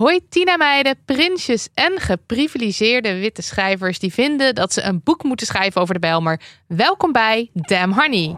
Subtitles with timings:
[0.00, 5.46] Hoi Tina meiden, prinsjes en geprivilegeerde witte schrijvers die vinden dat ze een boek moeten
[5.46, 6.40] schrijven over de Bijlmer.
[6.66, 8.36] Welkom bij Damn Honey.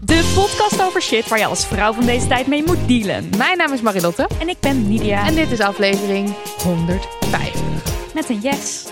[0.00, 3.30] De podcast over shit waar je als vrouw van deze tijd mee moet dealen.
[3.36, 4.28] Mijn naam is Marilotte.
[4.40, 5.26] En ik ben Nidia.
[5.26, 8.14] En dit is aflevering 150.
[8.14, 8.86] Met een yes,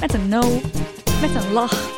[0.00, 0.60] met een no,
[1.20, 1.90] met een lach,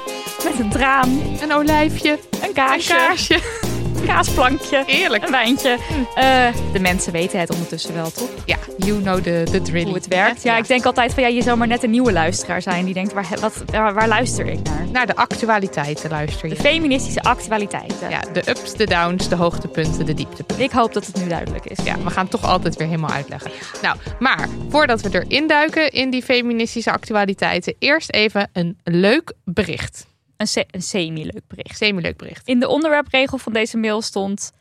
[0.44, 1.20] met een traan.
[1.42, 2.18] Een olijfje.
[2.42, 2.92] Een kaarsje.
[2.92, 4.82] Een kaarsje kaasplankje.
[4.86, 5.24] Eerlijk.
[5.24, 5.78] Een wijntje.
[6.18, 8.28] Uh, de mensen weten het ondertussen wel, toch?
[8.44, 9.84] Ja, you know the, the drill.
[9.84, 10.42] Hoe het werkt.
[10.42, 12.84] Ja, ik denk altijd van ja, je zou maar net een nieuwe luisteraar zijn.
[12.84, 14.86] Die denkt, waar, wat, waar, luister ik naar?
[14.92, 16.54] Naar de actualiteiten luister je.
[16.54, 18.10] De feministische actualiteiten.
[18.10, 20.64] Ja, de ups, de downs, de hoogtepunten, de dieptepunten.
[20.64, 21.84] Ik hoop dat het nu duidelijk is.
[21.84, 23.50] Ja, we gaan het toch altijd weer helemaal uitleggen.
[23.82, 30.06] Nou, maar voordat we erin duiken in die feministische actualiteiten, eerst even een leuk bericht
[30.42, 31.76] een, een semi-leuk bericht.
[31.76, 32.48] Semi-leuk bericht.
[32.48, 34.52] In de onderwerpregel van deze mail stond...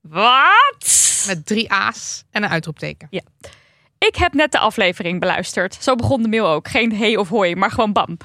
[0.00, 1.24] Wat?
[1.26, 3.08] Met drie A's en een uitroepteken.
[3.10, 3.22] Ja.
[3.98, 5.74] Ik heb net de aflevering beluisterd.
[5.80, 6.68] Zo begon de mail ook.
[6.68, 8.16] Geen hey of hoi, maar gewoon bam.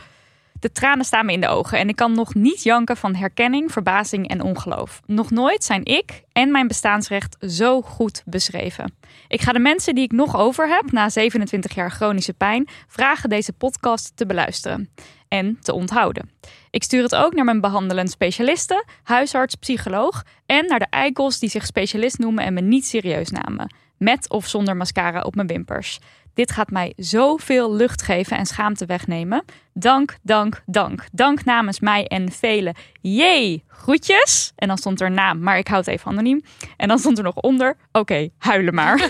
[0.64, 3.72] De tranen staan me in de ogen en ik kan nog niet janken van herkenning,
[3.72, 5.02] verbazing en ongeloof.
[5.06, 8.96] Nog nooit zijn ik en mijn bestaansrecht zo goed beschreven.
[9.28, 13.30] Ik ga de mensen die ik nog over heb na 27 jaar chronische pijn vragen
[13.30, 14.90] deze podcast te beluisteren
[15.34, 16.30] en te onthouden.
[16.70, 21.50] Ik stuur het ook naar mijn behandelend specialisten, huisarts, psycholoog en naar de eikels die
[21.50, 23.76] zich specialist noemen en me niet serieus namen.
[23.98, 26.00] Met of zonder mascara op mijn wimpers.
[26.34, 29.44] Dit gaat mij zoveel lucht geven en schaamte wegnemen.
[29.74, 31.06] Dank, dank, dank.
[31.12, 32.76] Dank namens mij en velen.
[33.02, 34.52] Jee, groetjes.
[34.56, 36.42] En dan stond er naam, maar ik houd het even anoniem.
[36.78, 39.10] En dan stond er nog onder, oké, huilen maar.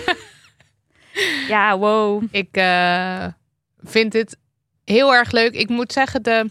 [1.54, 2.22] ja, wow.
[2.30, 3.26] Ik uh,
[3.82, 4.36] vind dit
[4.84, 5.54] heel erg leuk.
[5.54, 6.50] Ik moet zeggen, de,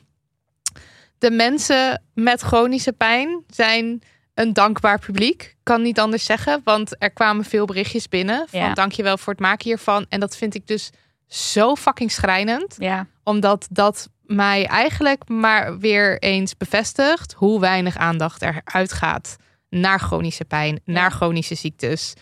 [1.18, 4.02] de mensen met chronische pijn zijn
[4.34, 5.56] een dankbaar publiek.
[5.64, 8.48] Kan niet anders zeggen, want er kwamen veel berichtjes binnen.
[8.50, 8.74] Van ja.
[8.74, 10.06] dankjewel voor het maken hiervan.
[10.10, 10.90] En dat vind ik dus
[11.28, 12.76] zo fucking schrijnend.
[12.78, 13.08] Ja.
[13.24, 19.36] Omdat dat mij eigenlijk maar weer eens bevestigt hoe weinig aandacht er uitgaat
[19.70, 22.14] naar chronische pijn, naar chronische ziektes.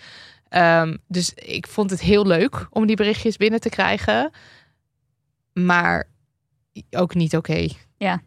[0.50, 4.32] Um, dus ik vond het heel leuk om die berichtjes binnen te krijgen.
[5.54, 6.08] Maar
[6.92, 7.68] ook niet oké.
[7.98, 8.22] Ja.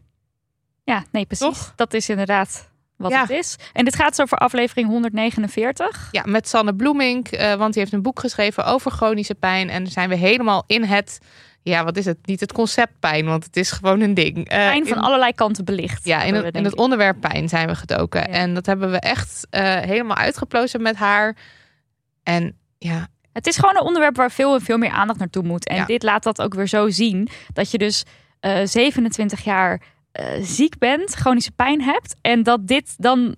[0.84, 1.72] Ja, nee, precies.
[1.76, 3.56] Dat is inderdaad wat het is.
[3.72, 6.08] En dit gaat zo voor aflevering 149.
[6.10, 9.70] Ja, met Sanne Bloemink, uh, want die heeft een boek geschreven over chronische pijn.
[9.70, 11.18] En zijn we helemaal in het,
[11.62, 12.26] ja, wat is het?
[12.26, 14.36] Niet het concept pijn, want het is gewoon een ding.
[14.36, 16.04] Uh, pijn van allerlei kanten belicht.
[16.04, 18.28] Ja, in, het, in het onderwerp pijn zijn we gedoken.
[18.28, 21.36] En dat hebben we echt uh, helemaal uitgeplozen met haar.
[22.22, 25.66] En ja, het is gewoon een onderwerp waar veel en veel meer aandacht naartoe moet.
[25.66, 25.84] En ja.
[25.84, 27.28] dit laat dat ook weer zo zien.
[27.52, 28.04] Dat je dus
[28.40, 29.82] uh, 27 jaar
[30.20, 32.14] uh, ziek bent, chronische pijn hebt.
[32.20, 33.36] En dat dit dan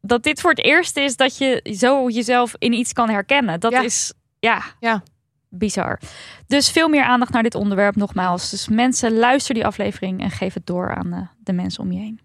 [0.00, 3.60] dat dit voor het eerst is dat je zo jezelf in iets kan herkennen.
[3.60, 3.82] Dat ja.
[3.82, 5.02] is ja, ja,
[5.48, 6.00] bizar.
[6.46, 8.50] Dus veel meer aandacht naar dit onderwerp nogmaals.
[8.50, 11.98] Dus mensen, luister die aflevering en geef het door aan uh, de mensen om je
[11.98, 12.20] heen.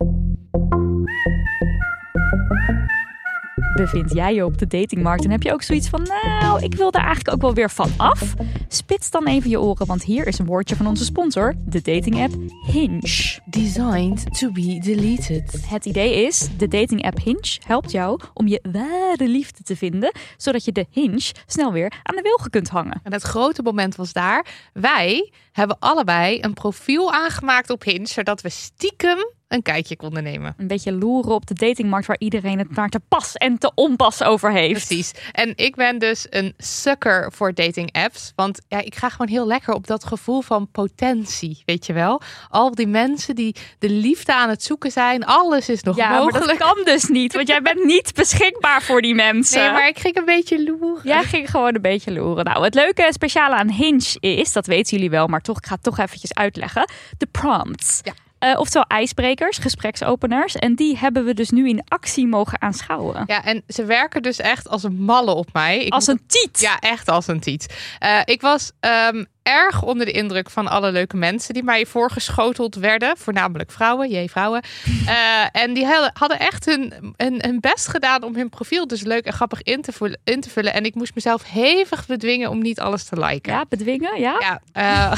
[3.81, 6.91] Bevind jij je op de datingmarkt en heb je ook zoiets van, nou, ik wil
[6.91, 8.33] daar eigenlijk ook wel weer van af?
[8.67, 12.21] Spits dan even je oren, want hier is een woordje van onze sponsor, de dating
[12.21, 12.33] app
[12.71, 13.39] Hinge.
[13.45, 15.65] Designed to be deleted.
[15.67, 20.11] Het idee is, de dating app Hinge helpt jou om je ware liefde te vinden,
[20.37, 22.99] zodat je de Hinge snel weer aan de wilgen kunt hangen.
[23.03, 24.45] En het grote moment was daar.
[24.73, 29.17] Wij hebben allebei een profiel aangemaakt op Hinge, zodat we stiekem
[29.51, 30.53] een kijkje konden nemen.
[30.57, 34.23] Een beetje loeren op de datingmarkt waar iedereen het maar te pas en te onpas
[34.23, 34.85] over heeft.
[34.87, 35.11] Precies.
[35.31, 38.31] En ik ben dus een sucker voor dating apps.
[38.35, 42.21] Want ja, ik ga gewoon heel lekker op dat gevoel van potentie, weet je wel.
[42.49, 45.25] Al die mensen die de liefde aan het zoeken zijn.
[45.25, 46.45] Alles is nog Ja, maar mogelijk.
[46.45, 49.61] dat kan dus niet, want jij bent niet beschikbaar voor die mensen.
[49.61, 51.01] Nee, maar ik ging een beetje loeren.
[51.03, 52.45] Jij ging gewoon een beetje loeren.
[52.45, 55.65] Nou, het leuke en speciale aan Hinge is, dat weten jullie wel, maar toch, ik
[55.65, 56.89] ga het toch eventjes uitleggen.
[57.17, 57.99] De prompts.
[58.03, 58.13] Ja.
[58.41, 60.55] Eh, oftewel ijsbrekers, gespreksopeners.
[60.55, 63.23] En die hebben we dus nu in actie mogen aanschouwen.
[63.27, 65.79] Ja, en ze werken dus echt als een malle op mij.
[65.85, 66.59] Ik Als een tiet.
[66.59, 67.75] Ja, echt als een tiet.
[67.99, 72.75] Eh, ik was ehm, erg onder de indruk van alle leuke mensen die mij voorgeschoteld
[72.75, 73.17] werden.
[73.17, 74.61] Voornamelijk vrouwen, jee vrouwen.
[75.05, 79.25] Eh, en die hadden- echt hun, hun, hun best gedaan om hun profiel dus leuk
[79.25, 80.73] en grappig in te, vullen, in te vullen.
[80.73, 83.53] En ik moest mezelf hevig bedwingen om niet alles te liken.
[83.53, 84.59] Ja, bedwingen, ja.
[84.73, 85.13] Ja,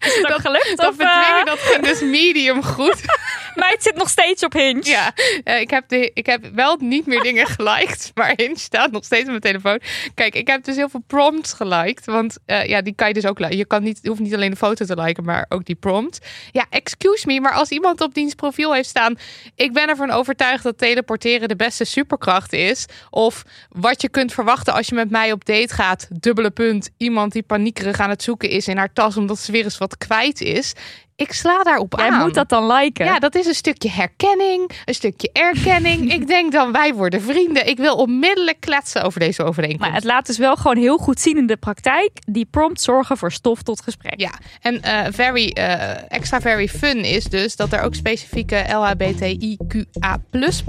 [0.00, 0.76] Is het ook gelukt?
[0.76, 3.00] dat of, eh, bedwingen dat ging dus medium goed.
[3.54, 4.84] Meid zit nog steeds op Hinge.
[4.84, 5.12] Ja,
[5.44, 9.04] eh, ik, heb de, ik heb wel niet meer dingen geliked, maar Hinge staat nog
[9.04, 9.80] steeds op mijn telefoon.
[10.14, 13.26] Kijk, ik heb dus heel veel prompts geliked, want eh, ja, die kan je dus
[13.26, 13.38] ook.
[13.38, 16.18] Je, kan niet, hoeft niet alleen de foto te liken, maar ook die prompt.
[16.52, 19.18] Ja, excuse me, maar als iemand op diens profiel heeft staan,
[19.54, 24.74] ik ben ervan overtuigd dat teleporteren de beste superkracht is, of wat je kunt verwachten
[24.74, 28.50] als je met mij op date gaat, dubbele punt, iemand die paniekerig aan het zoeken
[28.50, 30.74] is in haar tas omdat ze weer eens wat kwijt is.
[31.20, 32.22] Ik sla daarop Jij aan.
[32.22, 33.04] moet dat dan liken.
[33.04, 36.12] Ja, dat is een stukje herkenning, een stukje erkenning.
[36.18, 37.68] ik denk dan, wij worden vrienden.
[37.68, 39.86] Ik wil onmiddellijk kletsen over deze overeenkomst.
[39.86, 42.10] Maar het laat dus wel gewoon heel goed zien in de praktijk.
[42.26, 44.20] Die prompts zorgen voor stof tot gesprek.
[44.20, 44.30] Ja,
[44.60, 50.18] en eh, very, eh, extra very fun is dus dat er ook specifieke LHBTIQA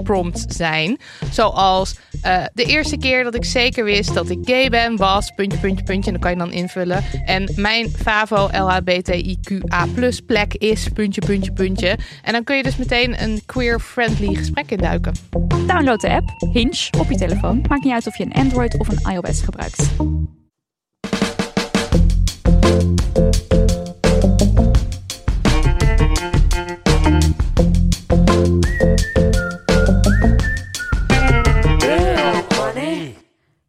[0.02, 0.98] prompts zijn.
[1.30, 5.58] Zoals eh, de eerste keer dat ik zeker wist dat ik gay ben was, puntje,
[5.58, 6.12] puntje, puntje.
[6.12, 7.04] En dan kan je dan invullen.
[7.24, 9.86] En mijn Favo LHBTIQA
[10.26, 11.98] plek is, puntje, puntje, puntje.
[12.22, 15.12] En dan kun je dus meteen een queer-friendly gesprek induiken.
[15.66, 17.64] Download de app Hinge op je telefoon.
[17.68, 19.90] Maakt niet uit of je een Android of een iOS gebruikt.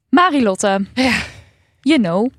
[0.09, 1.13] Marilotte, Ja.
[1.81, 2.29] you know,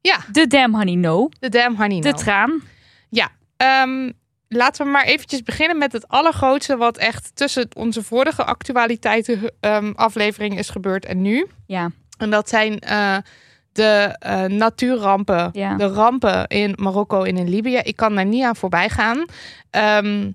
[0.00, 2.16] Ja, de damn honey no, de damn honey de no.
[2.16, 2.62] traan.
[3.58, 4.10] Ehm,
[4.48, 9.92] laten we maar eventjes beginnen met het allergrootste wat echt tussen onze vorige actualiteiten ehm,
[9.94, 11.46] aflevering is gebeurd en nu.
[11.66, 13.16] Ja, En dat zijn eh,
[13.72, 15.74] de eh, natuurrampen, Ja.
[15.76, 17.76] de rampen in Marokko en in Libië.
[17.76, 19.24] Ik kan daar niet aan voorbij gaan.
[19.70, 20.30] Ehm,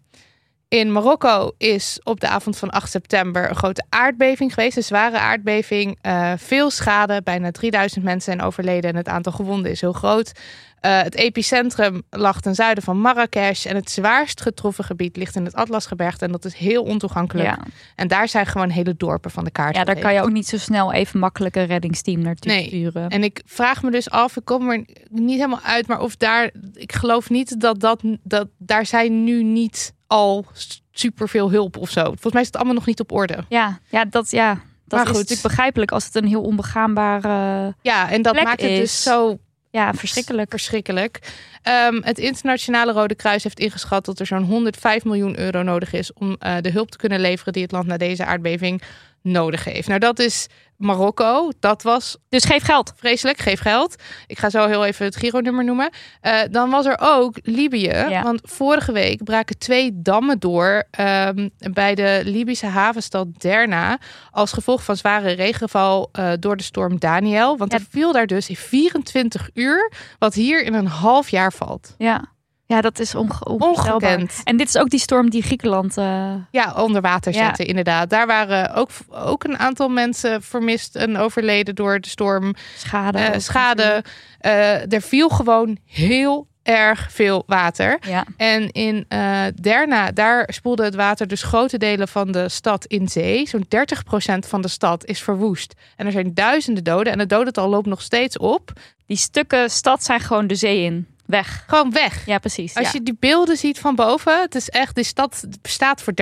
[0.79, 4.77] in Marokko is op de avond van 8 september een grote aardbeving geweest.
[4.77, 5.97] Een zware aardbeving.
[6.01, 7.21] eh, veel schade.
[7.23, 10.31] Bijna 3000 mensen zijn overleden en het aantal gewonden is heel groot.
[10.79, 13.65] Eh, het epicentrum lag ten zuiden van Marrakesh.
[13.65, 16.25] En het zwaarst getroffen gebied ligt in het Atlasgebergte.
[16.25, 17.47] En dat is heel ontoegankelijk.
[17.47, 17.59] ja.
[17.95, 19.75] En daar zijn gewoon hele dorpen van de kaart.
[19.75, 22.67] ja daar kan je ook niet zo snel even makkelijk een reddingsteam naartoe Nee.
[22.67, 23.09] sturen.
[23.09, 26.51] En ik vraag me dus af, ik kom er niet helemaal uit, maar of daar,
[26.73, 30.45] ik geloof niet dat dat, dat daar zijn nu niet al
[30.92, 32.04] superveel hulp of zo.
[32.04, 33.45] Volgens mij is het allemaal nog niet op orde.
[33.50, 35.13] Ja, ja, dat, ja, dat Maar is goed.
[35.18, 37.75] natuurlijk begrijpelijk als het een heel onbegaanbare...
[37.81, 39.38] Ja, en dat maakt het is dus zo
[39.71, 40.50] Ja, verschrikkelijk.
[40.50, 41.19] verschrikkelijk.
[41.62, 46.13] Ehm, het Internationale Rode Kruis heeft ingeschat dat er zo'n 105 miljoen euro nodig is
[46.13, 48.81] om eh, de hulp te kunnen leveren die het land na deze aardbeving
[49.23, 49.87] nodig heeft.
[49.87, 50.47] Nou, dat is
[50.77, 51.51] Marokko.
[51.59, 52.93] Dat was Dus geef geld.
[52.95, 53.95] vreselijk, geef geld.
[54.27, 55.89] Ik ga zo heel even het Giro-nummer noemen.
[56.21, 57.87] Eh, dan was er ook Libië.
[58.09, 58.23] Ja.
[58.23, 63.97] Want vorige week braken twee dammen door ehm, bij de Libische havenstad Derna.
[64.31, 67.57] Als gevolg van zware regenval eh, door de storm Daniel.
[67.57, 67.77] Want Ja.
[67.77, 71.95] er viel daar dus in 24 uur, wat hier in een half jaar valt.
[71.97, 72.25] Ja,
[72.73, 73.45] ja dat is onge.
[73.45, 74.42] Ongekend.
[74.44, 75.97] En dit is ook die storm die Griekenland...
[75.97, 77.45] eh, Ja, onder water Ja.
[77.45, 78.09] zetten, inderdaad.
[78.09, 82.53] Daar waren ook, ook een aantal mensen vermist en overleden door de storm.
[82.77, 83.18] schade.
[83.19, 84.03] Eh, schade.
[84.39, 87.97] Eh, er viel gewoon heel erg veel water.
[88.07, 92.85] Ja, En in eh Derna, daar spoelde het water dus grote delen van de stad
[92.85, 93.47] in zee.
[93.47, 95.73] Zo'n 30% van de stad is verwoest.
[95.95, 97.13] En er zijn duizenden doden.
[97.13, 98.71] En het dodental loopt nog steeds op.
[99.06, 101.07] die stukken stad zijn gewoon de zee in.
[101.25, 101.63] Weg.
[101.68, 102.25] Gewoon weg.
[102.25, 102.75] Ja, precies.
[102.75, 102.92] Als ja.
[102.94, 106.13] je die beelden ziet van boven, het is echt, die stad bestaat voor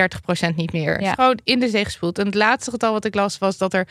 [0.50, 1.00] 30% niet meer.
[1.00, 1.14] Ja.
[1.14, 2.18] gewoon in de zee gespoeld.
[2.18, 3.88] En het laatste getal wat ik las was dat er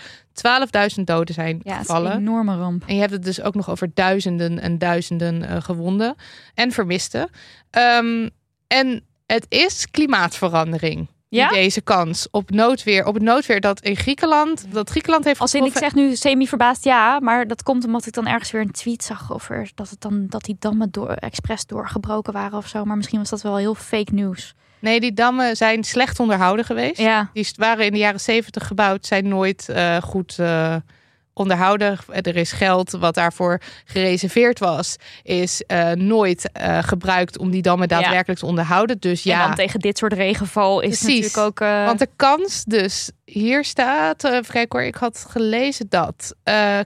[0.98, 2.12] 12.000 doden zijn ja, gevallen.
[2.12, 2.84] een enorme ramp.
[2.86, 6.16] En je hebt het dus ook nog over duizenden en duizenden eh, gewonden
[6.54, 7.30] en vermisten.
[7.70, 8.30] Ehm,
[8.68, 11.08] en het is klimaatverandering.
[11.38, 11.50] Ja?
[11.50, 15.66] deze kans op noodweer, op het noodweer dat in Griekenland, dat Griekenland heeft Als in,
[15.66, 19.04] ik zeg nu semi-verbaasd ja, maar dat komt omdat ik dan ergens weer een tweet
[19.04, 22.86] zag over dat, het dan, dat die dammen door, expres doorgebroken waren of zo.
[22.86, 24.56] Maar misschien was dat wel heel fake nieuws.
[24.80, 26.98] Nee, die dammen zijn slecht onderhouden geweest.
[26.98, 30.76] Ja, Die waren in de jaren zeventig gebouwd, zijn nooit eh, goed eh,
[31.34, 31.98] onderhouden.
[32.08, 37.88] Er is geld wat daarvoor gereserveerd was, is eh, nooit eh, gebruikt om die dammen
[37.90, 38.00] Ja.
[38.00, 39.00] daadwerkelijk te onderhouden.
[39.00, 39.40] Dus ja.
[39.42, 41.60] en dan tegen dit soort regenval is natuurlijk ook...
[41.60, 46.36] eh, Want de kans dus, hier staat, kijken hoor, ik had gelezen dat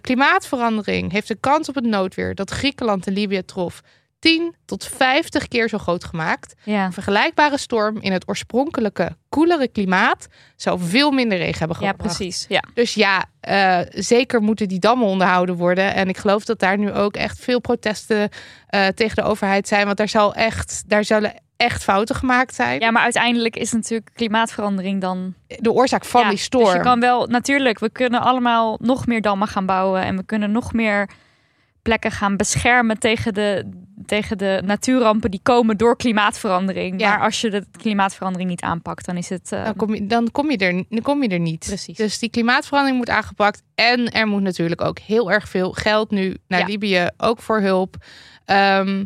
[0.01, 3.81] klimaatverandering heeft de kans op het noodweer dat Griekenland en Libië trof
[4.25, 6.53] 10 tot 50 keer zo groot gemaakt.
[6.63, 6.85] ja.
[6.85, 12.17] Een vergelijkbare storm in het oorspronkelijke koelere klimaat zou veel minder regen hebben ja, gebracht.
[12.17, 12.45] precies.
[12.49, 12.63] Ja.
[12.73, 15.93] Dus ja, eh, zeker moeten die dammen onderhouden worden.
[15.93, 18.29] En ik geloof dat daar nu ook echt veel protesten
[18.67, 19.85] eh, tegen de overheid zijn.
[19.85, 22.79] Want daar, zal echt, daar zullen echt fouten gemaakt zijn.
[22.79, 25.33] ja, maar uiteindelijk is natuurlijk klimaatverandering dan...
[25.47, 26.65] De oorzaak van Ja, die storm.
[26.65, 30.01] Dus je kan wel, natuurlijk, we kunnen allemaal nog meer dammen gaan bouwen.
[30.01, 31.09] En we kunnen nog meer
[31.85, 33.71] plekken gaan beschermen tegen de,
[34.05, 36.99] tegen de natuurrampen die komen door klimaatverandering.
[36.99, 37.09] Ja.
[37.09, 39.49] Maar als je de klimaatverandering niet aanpakt, dan is het...
[39.49, 41.65] Dan kom, je, dan, kom je er, dan kom je er niet.
[41.65, 41.97] Precies.
[41.97, 43.61] Dus die klimaatverandering moet aangepakt.
[43.75, 46.65] En er moet natuurlijk ook heel erg veel geld nu naar Ja.
[46.65, 47.95] Libië, ook voor hulp.
[48.45, 49.05] Ehm,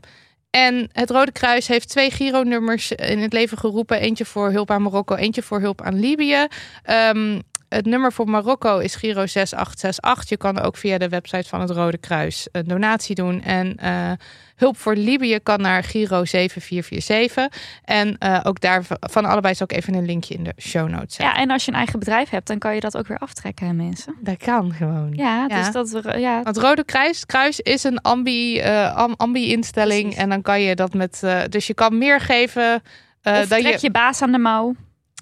[0.50, 4.00] en het Rode Kruis heeft twee Giro-nummers in het leven geroepen.
[4.00, 6.48] Eentje voor hulp aan Marokko, eentje voor hulp aan Libië.
[6.83, 10.29] Ehm, het nummer voor Marokko is Giro 6868.
[10.29, 13.41] Je kan ook via de website van het Rode Kruis een donatie doen.
[13.43, 14.11] En eh,
[14.55, 17.47] hulp voor Libië kan naar Giro 7447.
[17.85, 21.15] En eh, ook daar van allebei is ook even een linkje in de show notes.
[21.15, 21.25] zetten.
[21.35, 23.67] ja, en als je een eigen bedrijf hebt, dan kan je dat ook weer aftrekken,
[23.67, 24.15] hè, mensen.
[24.21, 25.13] Dat kan gewoon.
[25.13, 25.57] Ja, Ja.
[25.57, 26.13] dus dat...
[26.17, 30.01] Ja, Want Rode Kruis, Kruis is een ambi, eh, am- ambi-instelling.
[30.01, 30.19] Precies.
[30.21, 31.23] En dan kan je dat met.
[31.49, 32.81] dus je kan meer geven
[33.23, 33.77] of trek je.
[33.81, 34.75] je baas aan de mouw.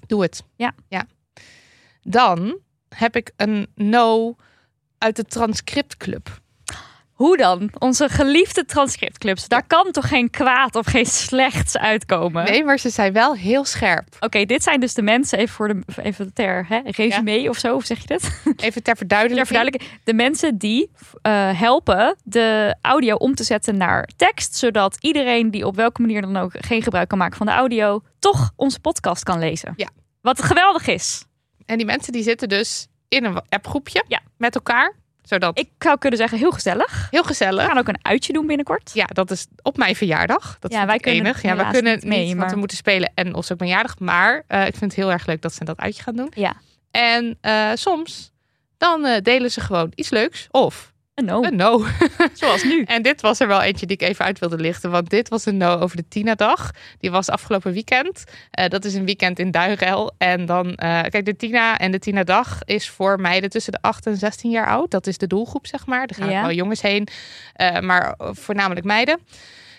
[0.06, 0.42] Doe het.
[0.56, 0.72] Ja.
[0.88, 1.04] ja.
[2.10, 4.34] Dan heb ik een no
[4.98, 6.40] uit de transcriptclub.
[7.12, 7.70] Hoe dan?
[7.78, 9.48] Onze geliefde transcriptclubs.
[9.48, 12.44] Daar kan toch geen kwaad of geen slechts uitkomen?
[12.44, 14.16] Nee, maar ze zijn wel heel scherp.
[14.20, 17.72] Oké, dit zijn dus de mensen, even voor de even ter hè, resume of zo,
[17.72, 18.22] hoe zeg je dit?
[18.56, 19.46] Even ter Ter verduidelijking.
[19.46, 20.00] verduidelijking.
[20.04, 20.90] De mensen die
[21.22, 26.20] eh, helpen de audio om te zetten naar tekst, zodat iedereen die op welke manier
[26.20, 29.72] dan ook geen gebruik kan maken van de audio, toch onze podcast kan lezen.
[29.76, 29.88] Ja.
[30.20, 31.26] Wat geweldig is.
[31.68, 34.20] En die mensen die zitten dus in een appgroepje Ja.
[34.36, 34.94] met elkaar.
[35.22, 37.08] Zodat Ik zou kunnen zeggen, heel gezellig.
[37.10, 37.64] heel We gezellig.
[37.66, 38.90] gaan ook een uitje doen binnenkort.
[38.94, 40.56] Ja, dat is op mijn verjaardag.
[40.60, 41.42] Dat Ja, wij kunnen enig.
[41.42, 43.98] Ja, we kunnen niet want we moeten spelen en ons ook mijn jaardag.
[43.98, 46.32] Maar eh, ik vind het heel erg leuk dat ze dat uitje gaan doen.
[46.34, 46.54] Ja.
[46.90, 48.32] En eh, soms
[48.76, 51.84] dan eh, delen ze gewoon iets leuks of Een no, een no.
[52.32, 52.82] zoals nu.
[52.82, 54.90] En dit was er wel eentje die ik even uit wilde lichten.
[54.90, 56.70] Want dit was een no over de Tina-dag.
[56.98, 58.24] Die was afgelopen weekend.
[58.50, 60.12] Eh, dat is een weekend in Duinrel.
[60.18, 64.06] En dan, eh, kijk, de Tina en de Tina-dag is voor meiden tussen de 8
[64.06, 64.90] en 16 jaar oud.
[64.90, 66.06] Dat is de doelgroep, zeg maar.
[66.06, 66.40] Er gaan Ja.
[66.42, 67.08] wel jongens heen,
[67.52, 69.18] eh, maar voornamelijk meiden.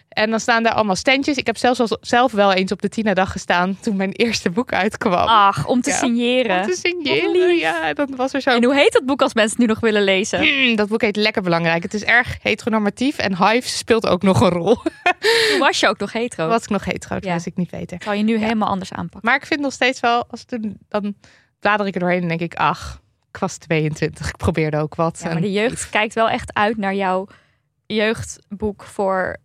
[0.09, 1.37] En dan staan daar allemaal standjes.
[1.37, 4.73] Ik heb zelfs al, zelf wel eens op de Tina-dag gestaan toen mijn eerste boek
[4.73, 5.27] uitkwam.
[5.27, 5.95] Ach, om te Ja.
[5.95, 6.61] signeren.
[6.61, 7.55] Om te signeren.
[7.57, 9.79] Ja, dan was er zo En hoe heet dat boek als mensen het nu nog
[9.79, 10.39] willen lezen?
[10.45, 11.83] Mm, dat boek heet Lekker Belangrijk.
[11.83, 14.75] Het is erg heteronormatief en Hives speelt ook nog een rol.
[15.49, 16.47] Toen was je ook nog hetero.
[16.47, 17.37] Was ik nog hetero, dat Ja.
[17.43, 17.97] ik niet weten.
[18.03, 19.29] Zou je nu helemaal anders aanpakken?
[19.29, 21.15] Maar ik vind nog steeds wel, als toen, dan
[21.59, 23.01] blader ik er doorheen en denk ik, ach,
[23.31, 25.19] ik was 22, ik probeerde ook wat.
[25.23, 27.27] Ja, maar de jeugd kijkt wel echt uit naar jouw
[27.85, 29.37] jeugdboek voor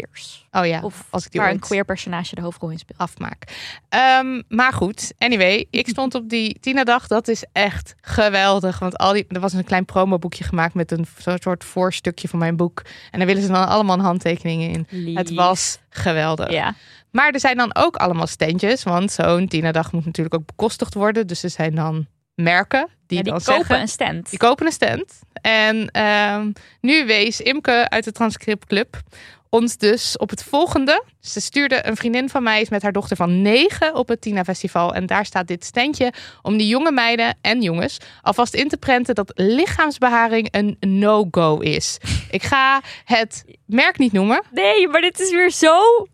[0.00, 0.46] queers.
[0.52, 2.98] oh ja, Of als ik die waar een queer personage de hoofdrol in speelt.
[2.98, 3.44] afmaak.
[3.88, 7.06] Ehm, maar goed, anyway, ik stond op die Tina-dag.
[7.06, 8.78] Dat is echt geweldig.
[8.78, 11.06] Want al die, er was een klein promoboekje gemaakt met een
[11.40, 12.82] soort voorstukje van mijn boek.
[13.10, 15.14] En daar willen ze dan allemaal handtekeningen in.
[15.16, 16.50] Het was geweldig.
[16.50, 16.74] Ja.
[17.10, 18.82] Maar er zijn dan ook allemaal standjes.
[18.82, 21.26] Want zo'n Tina-dag moet natuurlijk ook bekostigd worden.
[21.26, 23.80] Dus er zijn dan merken die, Ja, die dan kopen zeggen...
[23.80, 24.30] een stand.
[24.30, 25.20] Die kopen een stand.
[25.32, 29.02] En ehm, nu wees Imke uit de Transcriptclub
[29.54, 31.04] ons dus op het volgende.
[31.20, 34.44] Ze stuurde een vriendin van mij is met haar dochter van negen op het Tina
[34.44, 34.94] Festival.
[34.94, 39.14] En daar staat dit standje om die jonge meiden en jongens alvast in te prenten
[39.14, 41.98] dat lichaamsbeharing een no-go is.
[42.30, 44.42] Ik ga het merk niet noemen.
[44.50, 46.06] Nee, maar dit is weer zo...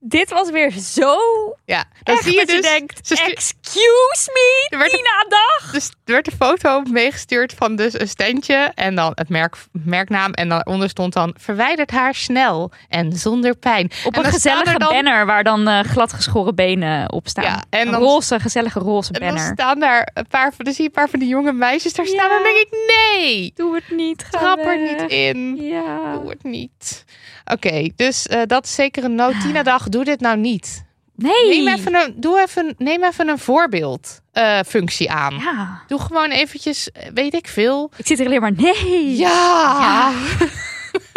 [0.00, 1.16] Dit was weer zo
[1.64, 2.56] Ja, dan echt zie je dat dus.
[2.56, 3.10] je denkt...
[3.10, 5.72] Excuse me, Er werd een- Tina Dag.
[5.72, 10.32] Dus er werd een foto meegestuurd van dus een standje en dan het merk, merknaam.
[10.32, 13.90] En daaronder stond dan verwijdert haar snel en zonder pijn.
[14.04, 17.44] Op En een gezellige er dan- banner waar dan eh, gladgeschoren benen op staan.
[17.44, 19.52] Ja, en Een dan- roze, gezellige roze En dan banner.
[19.52, 22.06] staan daar een paar van, dan zie je een paar van die jonge meisjes daar
[22.06, 22.28] staan.
[22.28, 22.34] Ja.
[22.34, 25.56] Dan denk ik, nee, Doe het niet, trap er niet in.
[25.56, 26.12] Ja.
[26.12, 27.04] Doe het niet.
[27.52, 29.30] Oké, dus eh, dat is zeker een no.
[29.42, 30.84] Tina dag, doe dit nou niet.
[31.14, 31.48] Nee.
[31.48, 35.34] Neem even een, doe even, neem even een voorbeeldfunctie functie aan.
[35.34, 35.82] Ja.
[35.86, 37.90] Doe gewoon eventjes, eh, weet ik veel.
[37.96, 39.16] Ik zit er alleen maar nee.
[39.16, 40.12] Ja!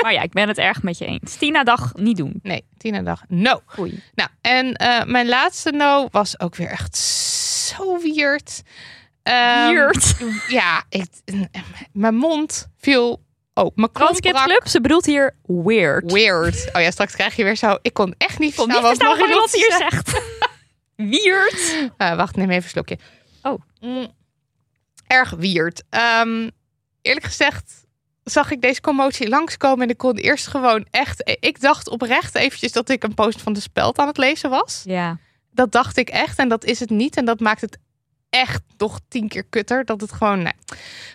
[0.03, 1.35] Maar ja, ik ben het erg met je eens.
[1.35, 2.39] Tina dag niet doen.
[2.43, 3.61] Nee, Tina dag, no.
[3.79, 4.03] Oei.
[4.15, 8.61] Nou, en eh, mijn laatste no was ook weer echt zo weird.
[9.23, 10.15] Ehm, Weird.
[10.47, 11.07] Ja, ik,
[11.91, 13.21] mijn mond viel...
[13.59, 14.21] Oh, brak.
[14.21, 16.11] Club, ze bedoelt hier weird.
[16.11, 16.69] Weird.
[16.73, 17.77] Oh ja, straks krijg je weer zo...
[17.81, 20.21] Ik kon echt niet verstaan verstaan wat Marilot ze hier zegt.
[21.23, 21.91] weird.
[21.97, 22.97] Eh, wacht, neem even een slokje.
[23.41, 23.61] Oh.
[23.79, 24.07] Mm,
[25.07, 25.83] erg weird.
[25.89, 26.49] Ehm,
[27.01, 27.85] eerlijk gezegd
[28.23, 31.37] zag ik deze commotie langskomen en ik kon eerst gewoon echt...
[31.39, 34.81] Ik dacht oprecht eventjes dat ik een post van de speld aan het lezen was.
[34.85, 35.17] Ja.
[35.51, 37.17] Dat dacht ik echt en dat is het niet.
[37.17, 37.77] En dat maakt het
[38.29, 39.85] echt nog tien keer kutter.
[39.85, 40.41] Dat het gewoon...
[40.41, 40.53] Nee.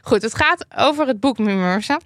[0.03, 2.01] Goed, het gaat over het boek Mimursa.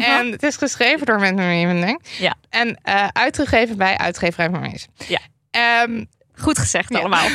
[0.00, 2.02] En het is geschreven door mensen Evening.
[2.18, 2.34] Ja.
[2.50, 4.86] En eh, uitgegeven bij uitgeverij Vermees.
[5.06, 5.20] Ja.
[5.50, 6.04] Ehm,
[6.34, 6.98] Goed gezegd Ja.
[6.98, 7.26] allemaal.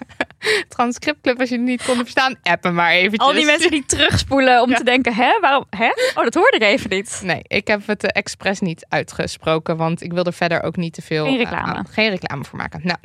[0.68, 3.20] Transcriptclub, als je het niet konden verstaan, appen maar eventjes.
[3.28, 4.76] Al die mensen die terugspoelen om Ja.
[4.76, 5.86] te denken, hè, waarom, hè?
[6.14, 7.20] Oh, dat hoorde ik even niet.
[7.24, 10.92] Nee, ik heb het uh, expres niet uitgesproken, want ik wil er verder ook niet
[10.94, 11.24] te veel...
[11.24, 11.84] Geen eh, reclame.
[11.90, 12.80] geen reclame voor maken.
[12.84, 12.98] Nou,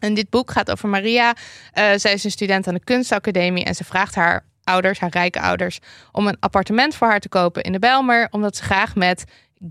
[0.00, 1.34] en dit boek gaat over Maria.
[1.72, 5.40] Eh, zij is een student aan de kunstacademie en ze vraagt haar ouders, haar rijke
[5.40, 5.78] ouders,
[6.12, 9.24] om een appartement voor haar te kopen in de Bijlmer, omdat ze graag met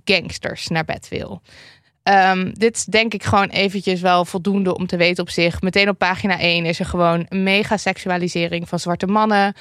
[0.04, 1.42] gangsters naar bed wil.
[2.04, 5.62] Ehm, dit is denk ik gewoon eventjes wel voldoende om te weten op zich.
[5.62, 9.54] Meteen op pagina 1 is er gewoon mega seksualisering van zwarte mannen.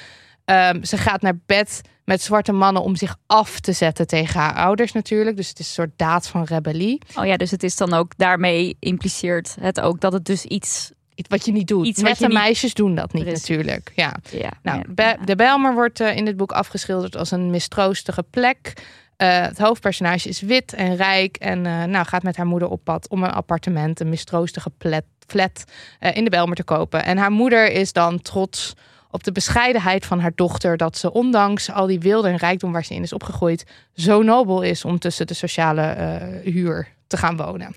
[0.45, 4.53] Ehm, ze gaat naar bed met zwarte mannen om zich af te zetten tegen haar
[4.55, 5.35] ouders natuurlijk.
[5.37, 7.01] Dus het is een soort daad van rebellie.
[7.15, 10.91] Oh ja, dus het is dan ook daarmee impliceert het ook dat het dus iets.
[11.15, 11.85] Iets wat je niet doet.
[11.85, 13.47] Iets Nette je niet- meisjes doen dat niet Precies.
[13.47, 13.91] natuurlijk.
[13.95, 14.13] Ja.
[14.31, 18.73] Ja, Nou, ja, de Bijlmer wordt eh, in dit boek afgeschilderd als een mistroostige plek.
[19.17, 22.83] Eh, het hoofdpersonage is wit en rijk en eh, nou, gaat met haar moeder op
[22.83, 24.71] pad om een appartement, een mistroostige
[25.27, 25.63] flat
[25.99, 27.03] eh, in de Bijlmer te kopen.
[27.05, 28.73] En haar moeder is dan trots
[29.15, 32.85] op de bescheidenheid van haar dochter, dat ze ondanks al die wilde en rijkdom waar
[32.85, 37.37] ze in is opgegroeid, zo nobel is om tussen de sociale eh, huur te gaan
[37.37, 37.67] wonen.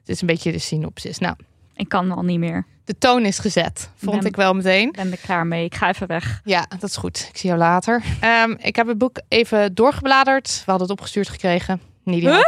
[0.00, 1.18] Het is een beetje de synopsis.
[1.18, 1.36] Nou,
[1.74, 2.66] ik kan al niet meer.
[2.84, 4.86] de toon is gezet, vond Ben- ik wel meteen.
[4.88, 5.64] Ik ben er klaar mee.
[5.64, 6.40] Ik ga even weg.
[6.44, 7.26] Ja, dat is goed.
[7.30, 8.02] Ik zie jou later.
[8.20, 10.48] Ehm, ik heb het boek even doorgebladerd.
[10.48, 11.80] We hadden het opgestuurd gekregen.
[12.02, 12.40] Niet die Huh?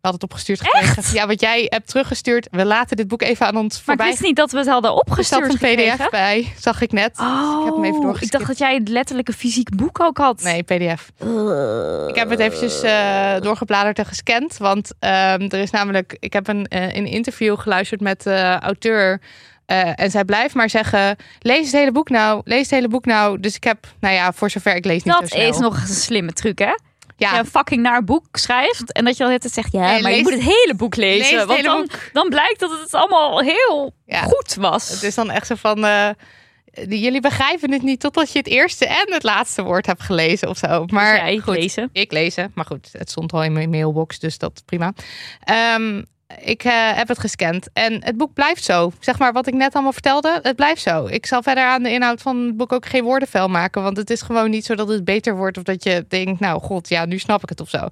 [0.00, 1.14] We hadden het opgestuurd gekregen.
[1.14, 2.48] Ja, wat jij hebt teruggestuurd.
[2.50, 4.06] We laten dit boek even aan ons Maar ik voorbij.
[4.06, 5.60] wist niet dat we het hadden Er zat opgestuurd een pdf
[5.90, 6.08] gekregen.
[6.10, 7.18] bij, zag ik net.
[7.20, 8.32] Oh, Ik heb hem even ik doorgeskipt.
[8.32, 10.42] dacht dat jij het letterlijke fysiek boek ook had.
[10.42, 11.10] Nee, pdf.
[12.08, 14.56] Ik heb het eventjes eh, doorgebladerd en gescand.
[14.56, 16.16] Want ehm, er is namelijk...
[16.20, 19.20] Ik heb een, eh, een interview geluisterd met de auteur...
[19.66, 23.04] Eh, en zij blijft maar zeggen: lees het hele boek nou, lees het hele boek
[23.04, 23.40] nou.
[23.40, 25.86] Dus ik heb, nou ja, voor zover ik lees niet zo Dat is nog een
[25.94, 26.74] slimme truc, hè?
[27.20, 30.22] Ja, fucking naar boek schrijft en dat je dan net zegt, ja, Nee, maar je
[30.22, 31.36] moet het hele boek lezen.
[31.36, 31.98] lees want dan, boek.
[32.12, 34.22] dan blijkt dat het allemaal heel Ja.
[34.22, 34.88] goed was.
[34.88, 35.84] Het is dan echt zo van.
[35.84, 36.08] eh,
[36.88, 40.56] jullie begrijpen het niet totdat je het eerste en het laatste woord hebt gelezen of
[40.56, 40.84] zo.
[40.86, 41.88] Maar Dus jij goed, lezen.
[41.92, 42.50] ik lezen.
[42.54, 44.92] Maar goed, het stond al in mijn mailbox, dus dat prima.
[45.44, 46.02] Ehm,
[46.38, 48.92] ik eh, heb het gescand en het boek blijft zo.
[49.00, 51.06] Zeg maar wat ik net allemaal vertelde, het blijft zo.
[51.06, 54.10] Ik zal verder aan de inhoud van het boek ook geen woordenvel maken, want het
[54.10, 57.04] is gewoon niet zo dat het beter wordt of dat je denkt, nou god, ja,
[57.04, 57.88] nu snap ik het of zo.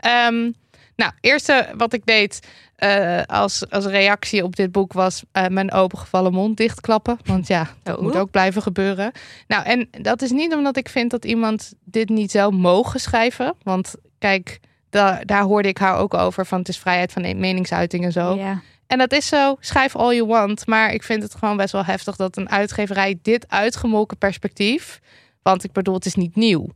[0.00, 0.50] Ehm,
[0.96, 2.40] nou, eerste wat ik deed
[2.76, 7.18] eh, als, als reactie op dit boek was eh, mijn opengevallen mond dichtklappen.
[7.24, 8.02] Want ja, dat Oh.
[8.02, 9.12] moet ook blijven gebeuren.
[9.46, 13.54] Nou, en dat is niet omdat ik vind dat iemand dit niet zou mogen schrijven.
[13.62, 18.04] Want kijk, da- daar hoorde ik haar ook over van het is vrijheid van meningsuiting
[18.04, 18.34] en zo.
[18.36, 18.60] Ja.
[18.86, 20.66] En dat is zo, schrijf all you want.
[20.66, 25.00] Maar ik vind het gewoon best wel heftig dat een uitgeverij dit uitgemolken perspectief...
[25.42, 26.66] Want ik bedoel, het is niet nieuw.